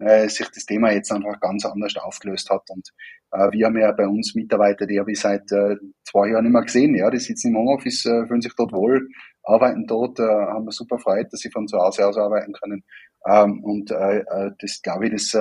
äh, 0.01 0.29
sich 0.29 0.49
das 0.49 0.66
Thema 0.66 0.90
jetzt 0.90 1.12
einfach 1.12 1.38
ganz 1.38 1.64
anders 1.64 1.97
aufgelöst 1.97 2.51
hat. 2.51 2.62
Und 2.71 2.90
wir 3.31 3.66
haben 3.66 3.77
ja 3.77 3.92
bei 3.92 4.09
uns 4.09 4.35
Mitarbeiter, 4.35 4.87
die 4.87 4.99
habe 4.99 5.12
ich 5.12 5.21
seit 5.21 5.51
zwei 5.51 6.31
Jahren 6.31 6.44
nicht 6.44 6.53
mehr 6.55 6.62
gesehen. 6.62 6.94
Ja, 6.94 7.11
die 7.11 7.18
sitzen 7.18 7.49
im 7.49 7.59
Homeoffice, 7.59 8.01
fühlen 8.01 8.40
sich 8.40 8.55
dort 8.57 8.73
wohl, 8.73 9.07
arbeiten 9.42 9.87
dort, 9.87 10.18
haben 10.18 10.64
wir 10.64 10.73
super 10.73 10.99
Freude, 10.99 11.29
dass 11.31 11.40
sie 11.40 11.51
von 11.51 11.68
zu 11.68 11.77
Hause 11.77 12.07
aus 12.07 12.16
arbeiten 12.16 12.55
können. 12.55 12.85
Ähm, 13.27 13.62
und 13.62 13.90
das 13.90 14.81
glaube 14.83 15.09
ich, 15.09 15.12
das 15.12 15.37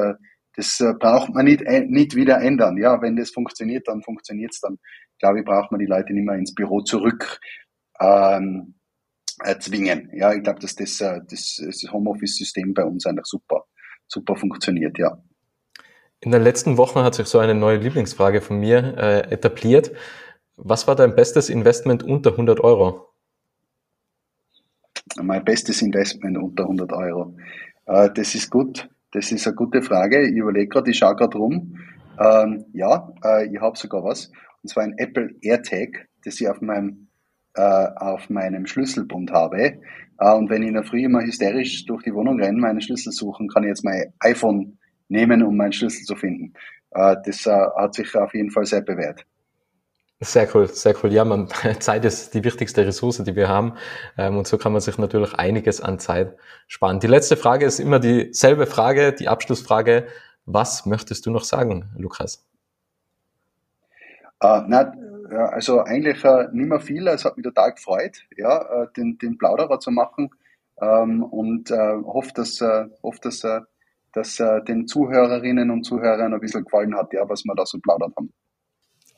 das 0.58 0.80
äh, 0.80 0.94
braucht 1.00 1.34
man 1.34 1.46
nicht, 1.46 1.62
äh, 1.62 1.82
nicht 1.82 2.16
wieder 2.16 2.42
ändern. 2.42 2.78
Ja, 2.78 3.02
wenn 3.02 3.16
das 3.16 3.30
funktioniert, 3.30 3.88
dann 3.88 4.02
funktioniert 4.02 4.54
es. 4.54 4.60
Dann, 4.60 4.80
glaube 5.20 5.40
ich, 5.40 5.46
braucht 5.46 5.72
man 5.72 5.80
die 5.80 5.86
Leute 5.86 6.14
nicht 6.14 6.26
mehr 6.26 6.36
ins 6.36 6.54
Büro 6.54 6.82
zurück 6.82 7.40
ähm, 8.02 8.74
äh, 9.44 9.58
zwingen. 9.60 10.10
Ja, 10.14 10.34
ich 10.34 10.42
glaube, 10.42 10.60
dass 10.60 10.76
das, 10.76 10.98
das, 10.98 11.62
das 11.64 11.92
Homeoffice-System 11.92 12.74
bei 12.74 12.84
uns 12.84 13.06
einfach 13.06 13.26
super, 13.26 13.66
super 14.08 14.36
funktioniert, 14.36 14.98
ja. 14.98 15.22
In 16.20 16.32
den 16.32 16.42
letzten 16.42 16.78
Wochen 16.78 17.04
hat 17.04 17.14
sich 17.14 17.28
so 17.28 17.38
eine 17.38 17.54
neue 17.54 17.78
Lieblingsfrage 17.78 18.42
von 18.42 18.60
mir 18.60 18.98
äh, 18.98 19.32
etabliert. 19.32 19.92
Was 20.56 20.88
war 20.88 20.96
dein 20.96 21.16
bestes 21.16 21.50
Investment 21.50 22.02
unter 22.02 22.32
100 22.32 22.62
Euro? 22.62 23.14
Mein 25.22 25.46
bestes 25.46 25.84
Investment 25.84 26.36
unter 26.36 26.64
100 26.64 26.92
Euro. 26.94 27.38
Äh, 27.86 28.10
das 28.12 28.34
ist 28.34 28.50
gut. 28.50 28.90
Das 29.12 29.32
ist 29.32 29.48
eine 29.48 29.56
gute 29.56 29.82
Frage. 29.82 30.28
Ich 30.28 30.36
überlege 30.36 30.68
gerade, 30.68 30.92
ich 30.92 30.98
schaue 30.98 31.16
gerade 31.16 31.38
rum. 31.38 31.80
Ähm, 32.20 32.66
ja, 32.74 33.10
äh, 33.24 33.48
ich 33.48 33.60
habe 33.62 33.78
sogar 33.78 34.04
was. 34.04 34.32
Und 34.64 34.70
zwar 34.70 34.84
ein 34.84 34.96
Apple 34.98 35.32
AirTag, 35.42 36.08
das 36.24 36.42
ich 36.42 36.50
auf 36.50 36.62
meinem, 36.62 37.08
äh, 37.56 37.62
auf 37.62 38.30
meinem 38.30 38.66
Schlüsselbund 38.66 39.32
habe. 39.32 39.80
Äh, 40.20 40.34
und 40.34 40.50
wenn 40.50 40.62
ich 40.64 40.70
in 40.70 40.74
der 40.74 40.84
Früh 40.84 41.04
immer 41.04 41.22
hysterisch 41.22 41.86
durch 41.86 42.04
die 42.04 42.14
Wohnung 42.14 42.42
renne, 42.42 42.60
meine 42.60 42.82
Schlüssel 42.82 43.12
suchen, 43.12 43.48
kann 43.48 43.64
ich 43.64 43.70
jetzt 43.70 43.86
mein 43.86 44.14
iPhone 44.20 44.78
nehmen, 45.08 45.44
um 45.44 45.56
meinen 45.56 45.72
Schlüssel 45.72 46.04
zu 46.04 46.16
finden. 46.16 46.54
Äh, 46.92 47.16
das 47.24 47.46
äh, 47.46 47.52
hat 47.52 47.94
sich 47.94 48.14
auf 48.16 48.34
jeden 48.34 48.52
Fall 48.52 48.66
sehr 48.66 48.82
bewährt. 48.82 49.26
Sehr 50.20 50.48
cool, 50.56 50.68
sehr 50.68 50.96
cool. 51.04 51.14
Ja, 51.14 51.26
man, 51.26 51.48
Zeit 51.80 52.04
ist 52.04 52.34
die 52.34 52.44
wichtigste 52.44 52.86
Ressource, 52.86 53.24
die 53.24 53.36
wir 53.36 53.48
haben. 53.48 53.74
Ähm, 54.18 54.38
und 54.38 54.48
so 54.48 54.58
kann 54.58 54.72
man 54.72 54.82
sich 54.82 54.98
natürlich 54.98 55.36
einiges 55.36 55.80
an 55.80 56.00
Zeit 56.00 56.36
sparen. 56.68 57.00
Die 57.00 57.08
letzte 57.08 57.38
Frage 57.38 57.66
ist 57.66 57.80
immer 57.80 58.00
dieselbe 58.00 58.66
Frage, 58.66 59.14
die 59.14 59.28
Abschlussfrage. 59.28 60.08
Was 60.46 60.86
möchtest 60.86 61.26
du 61.26 61.32
noch 61.32 61.44
sagen, 61.44 61.92
Lukas? 61.98 62.44
Uh, 64.44 64.62
na, 64.68 64.94
also 65.52 65.82
eigentlich 65.82 66.24
uh, 66.24 66.48
nicht 66.52 66.70
mehr 66.70 66.80
viel. 66.80 67.08
Es 67.08 67.26
hat 67.26 67.38
mich 67.38 67.44
total 67.44 67.74
gefreut, 67.74 68.18
ja, 68.38 68.84
uh, 68.84 68.86
den, 68.96 69.18
den 69.18 69.38
Plauderer 69.38 69.80
zu 69.80 69.92
machen 69.92 70.30
ähm, 70.82 71.24
und 71.24 71.72
uh, 71.72 72.06
hoffe, 72.06 72.32
dass, 72.36 72.62
uh, 72.62 72.86
hoffe, 73.04 73.20
dass, 73.22 73.44
uh, 73.44 73.62
dass 74.14 74.40
uh, 74.40 74.60
den 74.62 74.88
Zuhörerinnen 74.88 75.72
und 75.72 75.84
Zuhörern 75.84 76.34
ein 76.34 76.40
bisschen 76.40 76.64
gefallen 76.64 76.96
hat, 76.96 77.14
ja, 77.14 77.28
was 77.28 77.44
wir 77.44 77.56
da 77.56 77.66
so 77.66 77.80
plaudert 77.80 78.14
haben. 78.16 78.32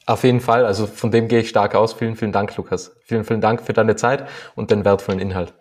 Auf 0.09 0.23
jeden 0.23 0.39
Fall, 0.39 0.65
also 0.65 0.87
von 0.87 1.11
dem 1.11 1.27
gehe 1.27 1.41
ich 1.41 1.49
stark 1.49 1.75
aus. 1.75 1.93
Vielen, 1.93 2.15
vielen 2.15 2.31
Dank, 2.31 2.57
Lukas. 2.57 2.95
Vielen, 3.03 3.23
vielen 3.25 3.41
Dank 3.41 3.61
für 3.61 3.73
deine 3.73 3.95
Zeit 3.95 4.27
und 4.55 4.71
den 4.71 4.83
wertvollen 4.83 5.19
Inhalt. 5.19 5.53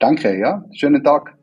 Danke, 0.00 0.36
ja. 0.36 0.64
Schönen 0.72 1.04
Tag. 1.04 1.38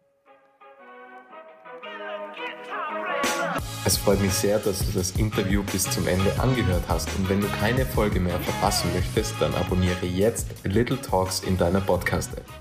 Es 3.85 3.95
freut 3.95 4.19
mich 4.19 4.33
sehr, 4.33 4.59
dass 4.59 4.79
du 4.85 4.99
das 4.99 5.11
Interview 5.11 5.63
bis 5.71 5.89
zum 5.89 6.05
Ende 6.05 6.37
angehört 6.37 6.83
hast 6.89 7.07
und 7.17 7.29
wenn 7.29 7.39
du 7.39 7.47
keine 7.61 7.85
Folge 7.85 8.19
mehr 8.19 8.37
verpassen 8.39 8.91
möchtest, 8.93 9.33
dann 9.39 9.55
abonniere 9.55 10.05
jetzt 10.05 10.49
Little 10.65 10.99
Talks 10.99 11.39
in 11.39 11.57
deiner 11.57 11.79
Podcast-App. 11.79 12.60